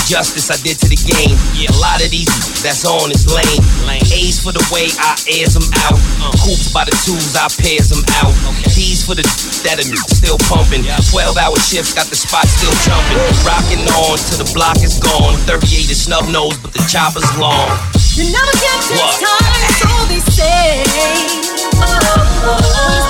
J 0.05 0.21
is 0.21 0.29
for 0.29 0.37
the 0.37 0.45
justice 0.45 0.51
I 0.53 0.57
did 0.61 0.77
to 0.81 0.89
the 0.89 1.01
game. 1.01 1.37
Yeah, 1.57 1.73
a 1.73 1.79
lot 1.81 2.05
of 2.05 2.11
these 2.11 2.29
that's 2.61 2.85
on 2.85 3.11
is 3.11 3.25
lame. 3.29 3.65
A's 4.13 4.41
for 4.41 4.53
the 4.53 4.65
way 4.69 4.89
I 5.01 5.17
airs 5.29 5.57
them 5.57 5.65
out. 5.89 5.97
Uh-huh. 5.97 6.45
Hoops 6.45 6.73
by 6.73 6.85
the 6.85 6.93
twos, 7.05 7.37
I 7.37 7.49
pairs 7.49 7.89
them 7.89 8.05
out. 8.21 8.33
D's 8.77 9.05
for 9.05 9.17
the 9.17 9.25
that 9.65 9.81
are 9.81 9.89
still 10.13 10.37
pumping. 10.49 10.85
12 10.85 11.37
hour 11.41 11.57
shifts, 11.57 11.97
got 11.97 12.09
the 12.09 12.17
spot 12.17 12.45
still 12.49 12.73
jumping. 12.85 13.21
Rocking 13.49 13.85
on 13.97 14.21
till 14.21 14.41
the 14.41 14.51
block 14.53 14.77
is 14.85 15.01
gone. 15.01 15.41
38 15.49 15.89
is 15.89 16.05
snub 16.05 16.29
nose, 16.29 16.57
but 16.61 16.73
the 16.73 16.85
chopper's 16.85 17.29
long. 17.41 17.73
You 18.17 18.29
never 18.29 18.55
get 18.61 18.79
this 18.85 19.25
time, 19.25 19.65
so 19.81 19.89
they 20.09 20.21
say. 20.21 20.85
Always 20.85 21.41
been 21.49 21.81
on 21.81 22.25
oh, 22.45 22.61
oh, 22.61 23.01
oh. 23.01 23.04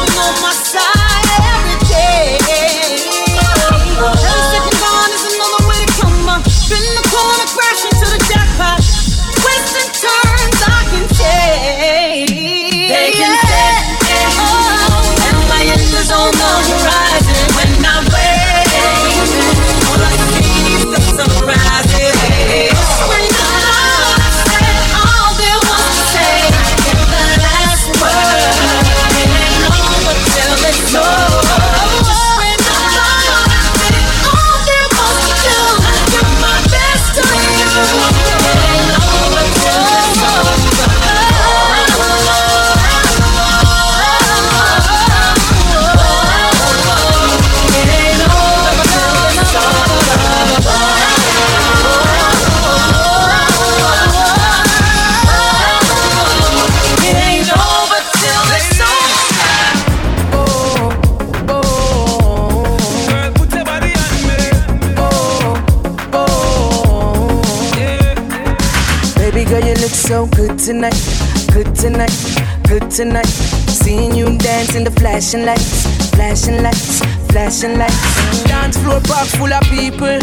Tonight, 70.90 71.52
good 71.52 71.74
tonight, 71.74 72.60
good 72.68 72.90
tonight. 72.90 73.26
Seeing 73.68 74.14
you 74.14 74.36
dance 74.38 74.74
in 74.74 74.84
the 74.84 74.90
flashing 74.90 75.44
lights, 75.44 75.86
flashing 76.10 76.62
lights, 76.62 77.00
flashing 77.32 77.78
lights. 77.78 78.44
Dance 78.44 78.76
floor 78.78 79.00
park 79.04 79.26
full 79.28 79.52
of 79.52 79.62
people, 79.64 80.18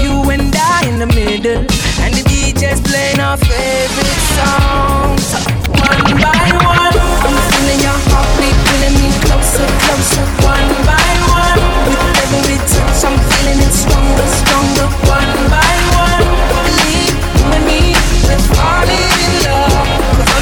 you 0.00 0.30
and 0.30 0.54
I 0.56 0.88
in 0.88 0.98
the 0.98 1.06
middle, 1.06 1.64
and 2.00 2.14
the 2.14 2.22
DJ's 2.24 2.80
playing 2.80 3.20
our 3.20 3.36
favorite 3.36 4.20
songs. 4.40 5.26
One 5.68 6.16
by 6.16 6.48
one, 6.64 6.96
I'm 6.96 7.36
feeling 7.52 7.80
your 7.84 7.98
heartbeat, 8.08 8.56
pulling 8.68 8.96
me 8.96 9.08
closer, 9.26 9.68
closer. 9.84 10.24
One 10.48 10.70
by 10.88 11.10
one, 11.28 11.60
with 11.92 12.22
every 12.24 12.58
touch, 12.72 13.04
I'm 13.04 13.16
feeling 13.28 13.60
it 13.60 13.74
stronger, 13.74 14.28
stronger. 14.40 14.88
One 15.12 15.34
by 15.52 15.72
one, 15.92 16.24
believe 16.56 17.16
you 17.36 17.60
me, 17.68 17.80
we're 18.24 18.44
falling 18.56 19.12
in 19.28 19.32
love. 19.44 19.79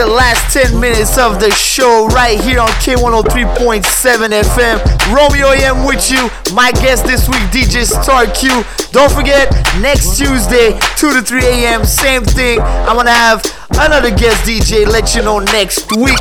the 0.00 0.06
last 0.06 0.54
10 0.54 0.80
minutes 0.80 1.18
of 1.18 1.40
the 1.40 1.50
show 1.50 2.08
right 2.14 2.40
here 2.40 2.58
on 2.58 2.68
K103.7 2.80 3.84
FM. 3.84 5.14
Romeo 5.14 5.48
AM 5.52 5.84
with 5.84 6.10
you. 6.10 6.30
My 6.54 6.72
guest 6.72 7.04
this 7.04 7.28
week, 7.28 7.42
DJ 7.52 7.84
Star 7.84 8.24
Q. 8.24 8.64
Don't 8.92 9.12
forget, 9.12 9.52
next 9.82 10.16
Tuesday, 10.16 10.72
2 10.96 11.12
to 11.12 11.20
3 11.20 11.44
a.m., 11.44 11.84
same 11.84 12.24
thing. 12.24 12.60
I'm 12.60 12.96
gonna 12.96 13.10
have 13.10 13.44
another 13.72 14.10
guest 14.10 14.42
DJ 14.48 14.86
let 14.86 15.14
you 15.14 15.20
know 15.22 15.38
next 15.38 15.94
week. 15.94 16.16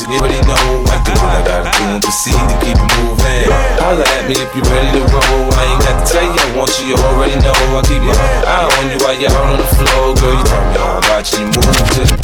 You 0.00 0.06
get 0.10 0.46
know. 0.46 0.82
I 0.90 0.98
do 1.06 1.12
what 1.22 1.30
I 1.30 1.40
gotta 1.44 1.70
do 1.70 1.84
and 1.94 2.02
proceed 2.02 2.34
to 2.34 2.56
keep 2.58 2.74
it 2.74 2.90
moving. 2.98 3.46
Holla 3.78 4.02
at 4.18 4.26
me 4.26 4.34
if 4.34 4.50
you 4.56 4.62
ready 4.66 4.90
to 4.98 5.02
roll. 5.12 5.46
I 5.54 5.62
ain't 5.70 5.82
got 5.86 5.94
to 5.98 6.04
tell 6.08 6.26
you 6.26 6.34
I 6.34 6.48
want 6.56 6.72
you, 6.80 6.94
you 6.94 6.96
already 6.98 7.38
know. 7.38 7.54
I 7.54 7.82
keep 7.86 8.02
my 8.02 8.14
eye 8.42 8.66
on 8.66 8.84
you 8.90 8.98
while 9.04 9.14
you're 9.14 9.30
out 9.30 9.54
on 9.54 9.58
the 9.60 9.68
floor, 9.76 10.14
girl. 10.18 10.34
You 10.34 10.44
turn 10.50 10.64
me 10.72 10.78
on, 10.82 10.98
watching 11.06 11.46
you 11.46 11.60
move 11.62 11.88
to 11.94 12.02
the. 12.10 12.18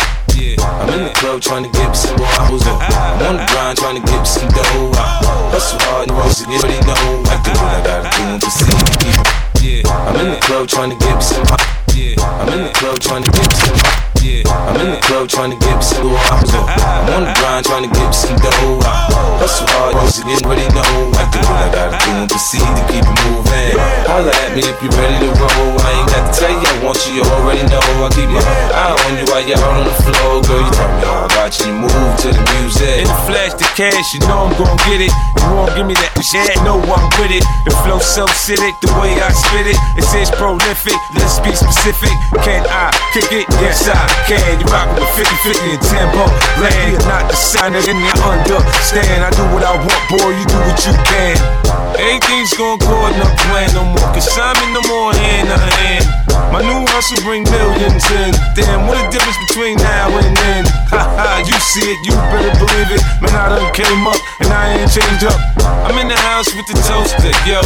I'm 0.59 0.89
in 0.97 1.05
the 1.05 1.15
club 1.15 1.41
trying 1.43 1.65
to 1.65 1.71
get 1.71 1.93
some 1.95 2.17
bottles 2.17 2.67
up. 2.67 2.81
I'm 2.81 3.23
on 3.29 3.37
the 3.39 3.47
grind 3.53 3.79
trying 3.79 4.01
to 4.01 4.05
get 4.09 4.25
some 4.25 4.49
dough. 4.51 4.91
I 4.97 5.53
hustle 5.55 5.79
hard 5.87 6.09
and 6.09 6.17
roast 6.19 6.43
it, 6.43 6.49
you 6.49 6.59
already 6.59 6.81
know. 6.89 7.23
I 7.31 7.37
do 7.45 7.53
what 7.55 7.71
I 7.71 7.81
gotta 7.85 8.09
do 8.11 8.23
and 8.35 8.41
proceed 8.41 8.73
to 8.73 8.95
keep. 8.99 9.21
Yeah, 9.63 9.87
I'm 10.11 10.17
in 10.17 10.35
the 10.35 10.41
club 10.43 10.67
trying 10.67 10.91
to 10.91 10.99
get 10.99 11.23
some. 11.23 11.47
I'm 11.47 12.49
in 12.51 12.67
the 12.67 12.73
club 12.75 12.99
trying 12.99 13.23
to 13.23 13.31
get 13.31 13.53
some. 13.53 14.10
Yeah, 14.21 14.45
I'm 14.69 14.77
in 14.85 14.93
the 14.93 15.01
club 15.01 15.33
trying 15.33 15.49
to 15.49 15.57
get 15.57 15.81
some 15.81 16.13
bottles 16.13 16.53
up. 16.53 16.69
I'm 16.69 17.09
on 17.09 17.25
the 17.25 17.33
grind 17.41 17.65
trying 17.65 17.89
to 17.89 17.93
get 17.97 18.13
some 18.13 18.37
dough. 18.37 18.77
I 18.85 19.41
hustle 19.41 19.65
hard, 19.73 19.97
roast 19.97 20.21
it, 20.21 20.29
you 20.29 20.37
already 20.45 20.69
know. 20.77 20.85
I 21.17 21.25
do 21.33 21.41
what 21.41 21.57
I 21.57 21.69
gotta 21.73 21.97
do 22.05 22.13
and 22.21 22.29
proceed 22.29 22.61
to 22.61 22.85
keep 22.93 23.01
it 23.01 23.17
moving. 23.25 23.81
Holla 24.05 24.29
at 24.45 24.53
me 24.53 24.61
if 24.61 24.77
you're 24.85 24.93
ready 24.93 25.25
to 25.25 25.33
roll. 25.41 25.73
I 25.81 26.05
ain't 26.05 26.09
got 26.13 26.29
to 26.29 26.33
tell 26.37 26.53
you 26.53 26.69
I 26.69 26.77
want 26.85 27.01
you, 27.09 27.17
you 27.17 27.25
already 27.33 27.65
know. 27.73 27.81
I 27.81 28.13
keep 28.13 28.29
my 28.29 28.45
eye 28.45 28.93
on 28.93 29.13
you 29.17 29.25
while 29.33 29.41
you're 29.41 29.57
out 29.57 29.81
on 29.81 29.89
the 29.89 29.97
floor, 30.05 30.45
girl. 30.45 30.61
You 30.61 30.73
turn 30.77 30.93
me 31.01 31.05
on, 31.09 31.25
watching 31.41 31.73
you 31.73 31.89
move 31.89 32.13
to 32.21 32.29
the 32.29 32.45
music. 32.61 33.01
In 33.01 33.09
the 33.09 33.21
flash, 33.25 33.57
the 33.57 33.69
cash, 33.73 34.13
you 34.13 34.21
know 34.29 34.45
I'm 34.45 34.53
gon' 34.61 34.77
get 34.85 35.01
it. 35.01 35.13
You 35.41 35.49
won't 35.57 35.73
give 35.73 35.89
me 35.89 35.97
that 35.97 36.13
shit, 36.21 36.61
know 36.61 36.77
I'm 36.77 37.09
with 37.17 37.33
it. 37.33 37.45
The 37.65 37.73
flow 37.89 38.05
so 38.05 38.29
acidic, 38.29 38.77
the 38.85 38.93
way 39.01 39.17
I 39.17 39.33
spit 39.33 39.65
it, 39.65 39.79
it 39.97 40.05
says 40.05 40.29
prolific. 40.37 40.99
Let's 41.17 41.41
be 41.41 41.57
specific. 41.57 42.13
Can 42.45 42.69
I 42.69 42.93
kick 43.17 43.33
it? 43.33 43.49
Yes, 43.65 43.89
I 43.89 44.10
can. 44.27 44.61
You 44.61 44.67
rockin' 44.69 45.01
with 45.01 45.13
50, 45.17 45.35
50 45.55 45.71
and 45.75 45.83
tempo. 45.83 46.25
Land, 46.63 47.03
not 47.07 47.31
the 47.31 47.37
sign 47.37 47.75
of 47.75 47.85
any 47.89 48.07
understand. 48.23 49.25
I 49.25 49.31
do 49.31 49.45
what 49.55 49.65
I 49.65 49.75
want, 49.77 50.03
boy, 50.11 50.31
you 50.35 50.45
do 50.47 50.59
what 50.59 50.79
you 50.87 50.95
can. 51.09 51.80
Everything's 51.99 52.55
gon' 52.55 52.79
go 52.79 53.07
in 53.09 53.19
the 53.19 53.29
plan 53.47 53.73
no 53.75 53.85
more. 53.85 54.11
Cause 54.15 54.29
I'm 54.39 54.57
in 54.69 54.73
the 54.75 54.85
more 54.87 55.13
hand 55.15 55.49
to. 55.49 56.21
My 56.51 56.63
new 56.63 56.83
hustle 56.91 57.23
bring 57.23 57.47
millions 57.47 58.03
in. 58.11 58.35
Damn, 58.59 58.91
what 58.91 58.99
a 58.99 59.07
difference 59.11 59.39
between 59.47 59.79
now 59.79 60.11
and 60.11 60.35
then. 60.35 60.67
Ha 60.91 60.99
ha, 60.99 61.39
you 61.47 61.55
see 61.63 61.87
it, 61.87 61.99
you 62.03 62.11
better 62.35 62.51
believe 62.59 62.91
it. 62.91 63.03
Man, 63.23 63.31
I 63.39 63.55
done 63.55 63.71
came 63.71 64.03
up 64.03 64.19
and 64.43 64.51
I 64.51 64.75
ain't 64.75 64.91
changed 64.91 65.23
up. 65.31 65.39
I'm 65.87 65.95
in 66.03 66.11
the 66.11 66.19
house 66.19 66.51
with 66.51 66.67
the 66.67 66.75
toaster, 66.83 67.31
yo. 67.47 67.63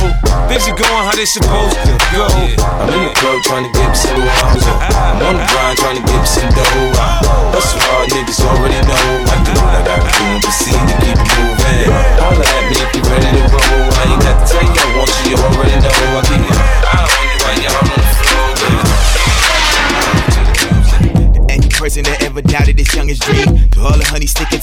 Things 0.52 0.68
are 0.68 0.76
going 0.76 1.04
how 1.08 1.16
they 1.16 1.24
supposed 1.24 1.80
to 1.80 1.92
go. 2.12 2.28
I'm 2.28 2.92
in 2.92 3.08
the 3.08 3.14
club 3.16 3.40
trying 3.48 3.64
to 3.64 3.72
get 3.72 3.96
some 3.96 4.20
bottles 4.20 4.68
up. 4.68 4.78
I'm 4.92 5.32
on 5.32 5.36
the 5.40 5.46
grind 5.48 5.76
trying 5.80 5.98
to 6.00 6.04
get 6.04 6.24
some 6.28 6.50
dough. 6.52 6.92
I 7.00 7.56
hustle 7.56 7.80
hard, 7.88 8.12
niggas 8.12 8.40
already 8.44 8.80
know. 8.84 9.32
I 9.32 9.36
do 9.48 9.52
what 9.64 9.74
I 9.74 9.82
gotta 9.84 10.12
do 10.12 10.28
to 10.44 10.50
keep 10.52 10.93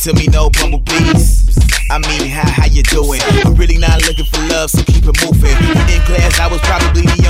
to 0.01 0.13
me, 0.15 0.25
no 0.33 0.49
bumblebees. 0.49 1.45
I 1.91 1.99
mean, 1.99 2.25
how 2.25 2.49
how 2.49 2.65
you 2.65 2.81
doing? 2.81 3.21
I'm 3.45 3.53
really 3.53 3.77
not 3.77 4.01
looking 4.07 4.25
for 4.25 4.41
love, 4.49 4.71
so 4.71 4.81
keep 4.83 5.05
it 5.05 5.13
moving. 5.21 5.53
In 5.93 6.01
class, 6.09 6.39
I 6.39 6.47
was 6.47 6.59
probably 6.61 7.03
the 7.03 7.20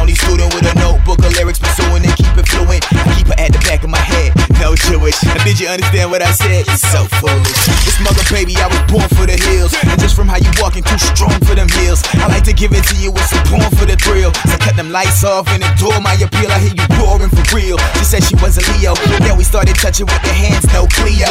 no 4.92 5.00
Jewish. 5.00 5.24
And 5.24 5.40
did 5.44 5.60
you 5.60 5.68
understand 5.68 6.12
what 6.12 6.22
I 6.22 6.32
said? 6.32 6.68
You're 6.68 6.78
so 6.78 7.06
foolish. 7.20 7.62
This 7.88 8.00
mother 8.04 8.24
baby, 8.30 8.56
I 8.58 8.68
was 8.68 8.82
born 8.92 9.08
for 9.16 9.26
the 9.26 9.38
hills, 9.40 9.74
and 9.84 10.00
just 10.00 10.16
from 10.16 10.28
how 10.28 10.38
you 10.38 10.52
walking, 10.60 10.84
too 10.84 10.98
strong 11.00 11.34
for 11.48 11.56
them 11.56 11.68
heels. 11.80 12.04
I 12.20 12.28
like 12.28 12.44
to 12.46 12.54
give 12.54 12.74
it 12.74 12.84
to 12.92 12.96
you 13.00 13.12
with 13.12 13.26
some 13.26 13.44
porn 13.48 13.70
for 13.80 13.86
the 13.86 13.96
thrill. 13.96 14.34
So 14.48 14.58
cut 14.60 14.76
them 14.76 14.92
lights 14.92 15.24
off 15.24 15.48
and 15.50 15.64
adore 15.64 16.00
my 16.02 16.14
appeal. 16.20 16.52
I 16.52 16.60
hear 16.60 16.76
you 16.76 16.86
roaring 17.00 17.32
for 17.32 17.44
real. 17.56 17.78
She 17.98 18.06
said 18.06 18.24
she 18.24 18.36
was 18.44 18.58
a 18.58 18.64
Leo, 18.78 18.94
Yeah, 19.24 19.36
we 19.36 19.44
started 19.44 19.76
touching 19.76 20.06
with 20.06 20.22
the 20.22 20.34
hands, 20.34 20.68
no 20.74 20.86
Cleo. 20.92 21.30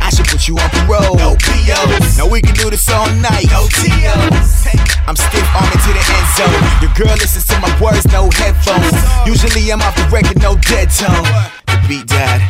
I 0.00 0.10
should 0.14 0.26
put 0.26 0.46
you 0.48 0.56
on 0.58 0.70
parole, 0.86 1.16
no 1.16 1.36
POs. 1.36 2.16
Now 2.18 2.28
we 2.28 2.40
can 2.40 2.54
do 2.54 2.70
this 2.70 2.88
all 2.88 3.10
night, 3.18 3.46
no 3.50 3.66
TOs. 3.68 4.66
I'm 5.06 5.16
stiff 5.16 5.46
arming 5.58 5.82
to 5.82 5.90
the 5.90 6.04
end 6.06 6.28
zone. 6.38 6.62
Your 6.80 6.92
girl 6.94 7.16
listens 7.18 7.46
to 7.50 7.58
my 7.58 7.72
words, 7.82 8.06
no 8.08 8.30
headphones. 8.38 8.94
Usually 9.26 9.66
I'm 9.72 9.82
off 9.82 9.96
the 9.96 10.06
record, 10.08 10.38
no 10.40 10.56
dead 10.56 10.88
tone. 10.90 11.26
The 11.66 11.76
beat 11.88 12.06
died, 12.06 12.46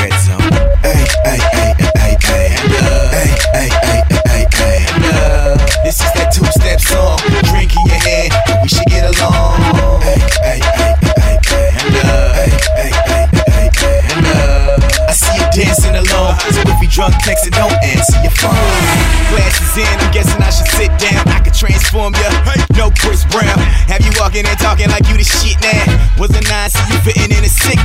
red 0.00 0.14
zone. 0.20 0.40
Hey, 0.82 1.04
hey, 1.24 1.38
hey, 1.52 1.74
hey, 1.94 2.16
hey, 2.22 2.48
hey, 3.14 3.30
hey, 3.54 3.68
hey, 3.82 4.02
hey, 4.26 4.46
hey. 4.54 4.78
This 5.84 6.00
is 6.00 6.12
that 6.14 6.30
two-step 6.32 6.80
song. 6.80 7.18
Drink 7.50 7.74
in 7.76 7.86
your 7.86 8.00
hand, 8.00 8.32
we 8.62 8.68
should 8.68 8.86
get 8.86 9.04
along. 9.16 9.67
Dancing 15.58 15.98
alone, 15.98 16.38
so 16.54 16.62
if 16.62 16.78
you 16.78 16.86
drunk, 16.86 17.18
text 17.26 17.50
it, 17.50 17.54
don't 17.58 17.74
answer 17.82 18.14
your 18.22 18.30
phone. 18.38 18.54
Glasses 19.34 19.74
in, 19.74 19.90
I'm 19.98 20.12
guessing 20.14 20.38
I 20.38 20.54
should 20.54 20.70
sit 20.70 20.94
down. 21.02 21.26
I 21.26 21.42
could 21.42 21.54
transform 21.54 22.14
ya. 22.14 22.30
No 22.78 22.94
Chris 22.94 23.26
Brown. 23.26 23.58
Have 23.90 24.06
you 24.06 24.14
walking 24.22 24.46
and 24.46 24.58
talking 24.62 24.86
like 24.86 25.10
you 25.10 25.18
the 25.18 25.26
shit 25.26 25.58
now? 25.58 25.82
Was 26.14 26.30
a 26.30 26.42
nine, 26.46 26.70
see 26.70 26.86
you 26.94 26.98
fitting 27.02 27.34
in 27.34 27.42
a 27.42 27.50
six. 27.50 27.82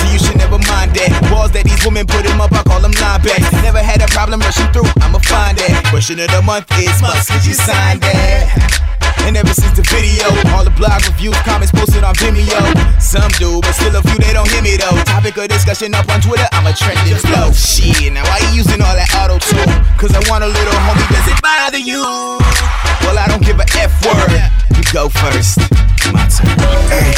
So 0.00 0.04
you 0.08 0.18
should 0.18 0.40
never 0.40 0.56
mind 0.64 0.96
that. 0.96 1.12
Walls 1.28 1.52
that 1.52 1.68
these 1.68 1.84
women 1.84 2.08
put 2.08 2.24
him 2.24 2.40
up, 2.40 2.52
I 2.52 2.64
call 2.64 2.80
them 2.80 2.96
linebacks. 2.96 3.52
Never 3.60 3.84
had 3.84 4.00
a 4.00 4.08
problem 4.08 4.40
rushing 4.40 4.72
through, 4.72 4.88
I'ma 5.04 5.20
find 5.20 5.58
that. 5.60 5.84
Question 5.92 6.18
of 6.20 6.32
the 6.32 6.40
month 6.40 6.64
is 6.80 6.96
must, 7.04 7.28
cause 7.28 7.46
you 7.46 7.52
signed 7.52 8.00
that. 8.00 9.01
And 9.26 9.36
ever 9.36 9.54
since 9.54 9.76
the 9.76 9.86
video, 9.86 10.26
all 10.52 10.64
the 10.64 10.74
blog 10.74 11.04
reviews, 11.06 11.36
comments 11.46 11.72
posted 11.72 12.02
on 12.02 12.14
Vimeo. 12.16 12.58
Some 13.00 13.30
do, 13.38 13.60
but 13.62 13.72
still 13.72 13.94
a 13.94 14.02
few 14.02 14.18
they 14.18 14.32
don't 14.32 14.48
hear 14.50 14.62
me 14.62 14.76
though. 14.76 14.96
Topic 15.06 15.36
of 15.38 15.48
discussion 15.48 15.94
up 15.94 16.08
on 16.10 16.20
Twitter, 16.20 16.46
I'm 16.52 16.66
a 16.66 16.72
trending 16.74 17.16
flow. 17.16 17.52
Shit, 17.52 18.12
now 18.12 18.24
why 18.26 18.42
you 18.50 18.62
using 18.62 18.82
all 18.82 18.94
that 18.94 19.10
auto 19.14 19.38
tune? 19.38 19.70
Cause 19.96 20.12
I 20.14 20.20
want 20.28 20.42
a 20.44 20.50
little 20.50 20.74
homie, 20.74 21.06
does 21.08 21.28
it 21.30 21.38
bother 21.40 21.78
you? 21.78 22.02
Well, 23.06 23.18
I 23.18 23.26
don't 23.28 23.44
give 23.44 23.58
a 23.58 23.66
F 23.78 23.94
word. 24.04 24.34
You 24.76 24.84
go 24.92 25.08
first. 25.08 25.58
My 26.12 26.26
turn. 26.26 26.58
Hey, 26.90 27.14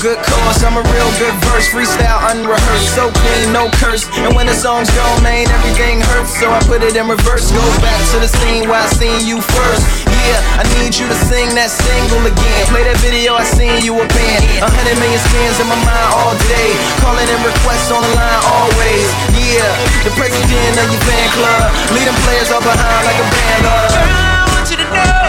good 0.00 0.16
cause. 0.24 0.64
I'm 0.64 0.80
a 0.80 0.84
real 0.96 1.10
good 1.20 1.36
verse, 1.44 1.68
freestyle 1.68 2.24
unrehearsed, 2.32 2.96
so 2.96 3.12
clean, 3.12 3.52
no 3.52 3.68
curse. 3.76 4.08
And 4.24 4.32
when 4.32 4.48
the 4.48 4.56
songs 4.56 4.88
go, 4.96 5.04
man, 5.20 5.44
everything 5.52 6.00
hurts. 6.00 6.32
So 6.40 6.48
I 6.48 6.58
put 6.64 6.80
it 6.80 6.96
in 6.96 7.04
reverse. 7.04 7.52
Go 7.52 7.60
back 7.84 8.00
to 8.16 8.24
the 8.24 8.28
scene 8.28 8.64
where 8.64 8.80
I 8.80 8.88
seen 8.96 9.28
you 9.28 9.44
first. 9.44 9.84
Yeah, 10.08 10.40
I 10.56 10.64
need 10.80 10.96
you 10.96 11.04
to 11.04 11.16
sing 11.28 11.52
that 11.52 11.68
single 11.68 12.24
again. 12.24 12.62
Play 12.72 12.88
that 12.88 12.96
video, 13.04 13.36
I 13.36 13.44
seen 13.44 13.84
you 13.84 13.92
a 14.00 14.06
band. 14.08 14.40
A 14.64 14.68
hundred 14.72 14.96
million 14.96 15.20
scans 15.20 15.60
in 15.60 15.68
my 15.68 15.76
mind 15.84 16.08
all 16.16 16.32
day. 16.48 16.70
Calling 17.04 17.28
in 17.28 17.40
requests 17.44 17.92
on 17.92 18.00
the 18.00 18.12
line 18.16 18.40
always. 18.48 19.04
Yeah, 19.36 19.68
the 20.00 20.12
president 20.16 20.80
of 20.80 20.88
your 20.88 21.02
fan 21.04 21.28
club. 21.36 21.68
Leading 21.92 22.16
players 22.24 22.48
all 22.48 22.64
behind 22.64 23.04
like 23.04 23.20
a 23.20 23.26
band. 23.28 23.62
Uh. 23.68 24.00
I 24.00 24.48
want 24.48 24.64
you 24.72 24.80
to 24.80 24.88
know 24.96 25.19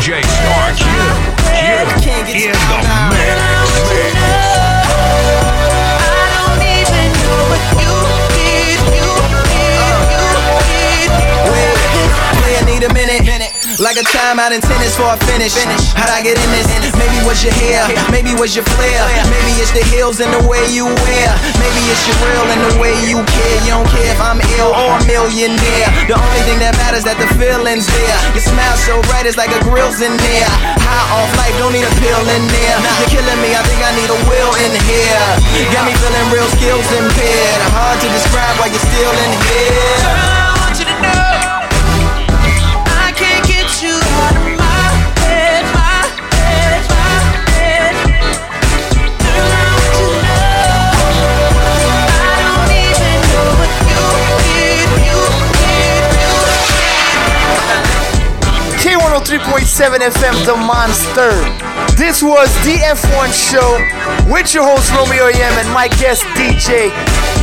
DJ 0.00 0.24
Star 0.24 0.72
Q, 0.72 0.86
you 2.32 2.46
in 2.46 2.52
the 2.52 3.10
mix. 3.10 4.39
Like 13.90 14.06
a 14.06 14.14
time 14.14 14.38
out 14.38 14.54
in 14.54 14.62
tennis 14.62 14.94
for 14.94 15.10
a 15.10 15.18
finish. 15.26 15.58
How'd 15.98 16.14
I 16.14 16.22
get 16.22 16.38
in 16.38 16.50
this? 16.54 16.70
Maybe 16.94 17.18
was 17.26 17.42
your 17.42 17.50
hair, 17.58 17.82
maybe 18.14 18.38
was 18.38 18.54
your 18.54 18.62
flair. 18.62 19.02
Maybe 19.26 19.58
it's 19.58 19.74
the 19.74 19.82
heels 19.90 20.22
and 20.22 20.30
the 20.30 20.46
way 20.46 20.62
you 20.70 20.86
wear. 20.86 21.30
Maybe 21.58 21.82
it's 21.90 22.06
your 22.06 22.14
real 22.22 22.46
and 22.54 22.70
the 22.70 22.78
way 22.78 22.94
you 23.10 23.18
care. 23.18 23.58
You 23.66 23.82
don't 23.82 23.90
care 23.90 24.14
if 24.14 24.22
I'm 24.22 24.38
ill 24.62 24.70
or 24.70 24.94
a 24.94 25.02
millionaire. 25.10 25.90
The 26.06 26.14
only 26.14 26.42
thing 26.46 26.62
that 26.62 26.78
matters 26.78 27.02
that 27.02 27.18
the 27.18 27.26
feeling's 27.34 27.90
there. 27.90 28.18
Your 28.30 28.46
smile 28.46 28.78
so 28.78 28.94
bright, 29.10 29.26
it's 29.26 29.34
like 29.34 29.50
a 29.50 29.58
grill's 29.66 29.98
in 29.98 30.14
there. 30.22 30.50
High 30.86 31.06
off 31.10 31.34
life, 31.34 31.58
don't 31.58 31.74
need 31.74 31.82
a 31.82 31.94
pill 31.98 32.22
in 32.30 32.46
there. 32.46 32.78
You're 33.02 33.18
killing 33.18 33.40
me, 33.42 33.58
I 33.58 33.62
think 33.66 33.82
I 33.82 33.90
need 33.98 34.06
a 34.06 34.18
will 34.30 34.54
in 34.70 34.70
here. 34.86 35.26
Got 35.74 35.90
me 35.90 35.98
feeling 35.98 36.30
real 36.30 36.46
skills 36.54 36.86
impaired. 36.94 37.58
Hard 37.74 37.98
to 37.98 38.08
describe 38.14 38.54
why 38.62 38.70
you're 38.70 38.86
still 38.86 39.14
in 39.18 39.34
here. 39.50 40.39
7FM, 59.80 60.44
The 60.44 60.52
Monster. 60.60 61.32
This 61.96 62.20
was 62.20 62.52
the 62.68 62.76
F1 62.84 63.32
show 63.32 63.80
with 64.28 64.52
your 64.52 64.68
host 64.68 64.92
Romeo 64.92 65.32
AM 65.32 65.56
and 65.56 65.72
my 65.72 65.88
guest 65.96 66.20
DJ, 66.36 66.92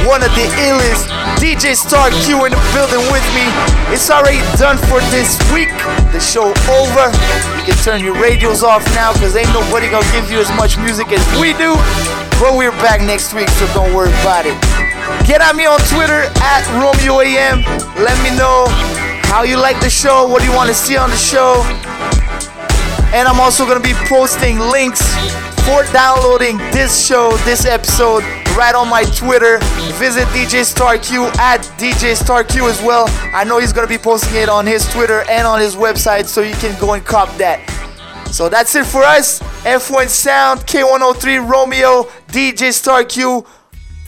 one 0.06 0.22
of 0.22 0.30
the 0.38 0.46
illest. 0.70 1.10
DJ 1.42 1.74
Star 1.74 2.14
Q 2.22 2.46
in 2.46 2.54
the 2.54 2.62
building 2.78 3.02
with 3.10 3.26
me. 3.34 3.42
It's 3.90 4.14
already 4.14 4.38
done 4.62 4.78
for 4.86 5.02
this 5.10 5.34
week. 5.50 5.74
The 6.14 6.22
show 6.22 6.54
over. 6.78 7.10
You 7.58 7.74
can 7.74 7.78
turn 7.82 8.06
your 8.06 8.14
radios 8.22 8.62
off 8.62 8.86
now 8.94 9.14
because 9.14 9.36
ain't 9.36 9.50
nobody 9.50 9.90
gonna 9.90 10.06
give 10.14 10.30
you 10.30 10.38
as 10.38 10.54
much 10.54 10.78
music 10.78 11.10
as 11.10 11.26
we 11.42 11.58
do. 11.58 11.74
But 12.38 12.54
we're 12.54 12.78
back 12.86 13.02
next 13.02 13.34
week, 13.34 13.50
so 13.58 13.66
don't 13.74 13.98
worry 13.98 14.14
about 14.22 14.46
it. 14.46 14.54
Get 15.26 15.42
at 15.42 15.58
me 15.58 15.66
on 15.66 15.82
Twitter 15.90 16.30
at 16.46 16.62
Romeo 16.78 17.18
RomeoAM. 17.18 17.66
Let 17.98 18.14
me 18.22 18.30
know 18.38 18.70
how 19.26 19.42
you 19.42 19.58
like 19.58 19.82
the 19.82 19.90
show, 19.90 20.28
what 20.28 20.46
do 20.46 20.46
you 20.46 20.54
want 20.54 20.70
to 20.70 20.76
see 20.76 20.98
on 20.98 21.10
the 21.10 21.18
show. 21.18 21.66
And 23.14 23.28
I'm 23.28 23.40
also 23.40 23.66
going 23.66 23.82
to 23.82 23.88
be 23.88 23.96
posting 24.08 24.60
links 24.60 25.02
for 25.64 25.84
downloading 25.94 26.58
this 26.72 27.06
show, 27.06 27.36
this 27.46 27.66
episode, 27.66 28.24
right 28.58 28.74
on 28.76 28.90
my 28.90 29.04
Twitter. 29.04 29.60
Visit 29.96 30.26
DJ 30.28 30.64
Star 30.64 30.98
Q 30.98 31.26
at 31.40 31.62
DJ 31.78 32.16
Star 32.16 32.44
Q 32.44 32.68
as 32.68 32.82
well. 32.82 33.06
I 33.34 33.44
know 33.44 33.60
he's 33.60 33.74
going 33.74 33.88
to 33.88 33.94
be 33.94 33.98
posting 34.02 34.36
it 34.36 34.50
on 34.50 34.66
his 34.66 34.86
Twitter 34.92 35.24
and 35.30 35.48
on 35.48 35.60
his 35.60 35.76
website, 35.76 36.26
so 36.26 36.42
you 36.42 36.56
can 36.56 36.80
go 36.80 36.94
and 36.94 37.06
cop 37.06 37.36
that. 37.38 37.62
So 38.32 38.50
that's 38.50 38.76
it 38.76 38.86
for 38.86 39.04
us. 39.04 39.40
F1 39.64 40.10
Sound, 40.10 40.62
K103 40.62 41.50
Romeo, 41.50 42.04
DJ 42.28 42.74
Star 42.74 43.04
Q, 43.04 43.46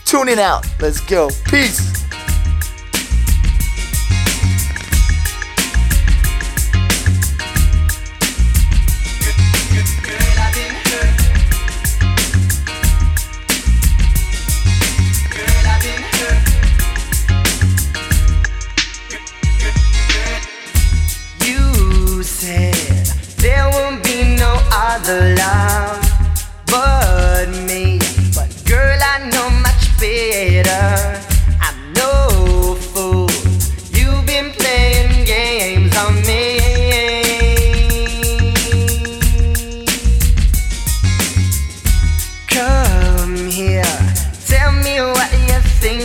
tuning 0.06 0.40
out. 0.40 0.66
Let's 0.80 1.00
go. 1.02 1.30
Peace. 1.46 1.99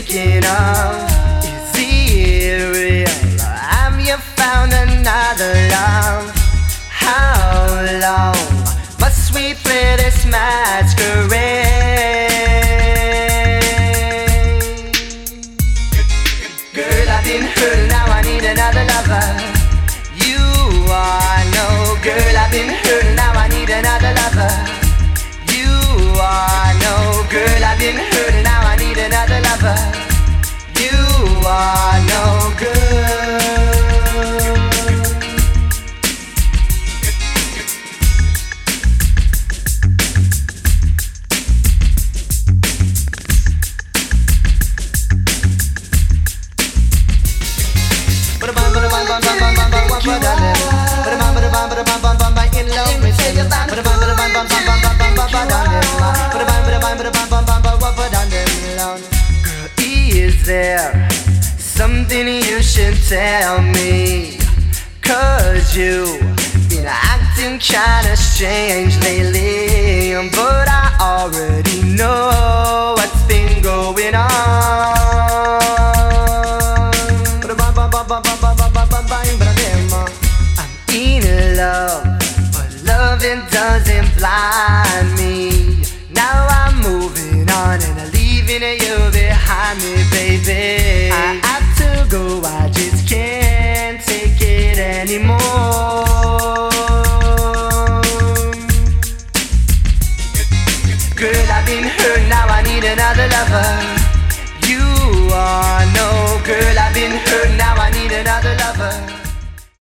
You're 0.08 1.13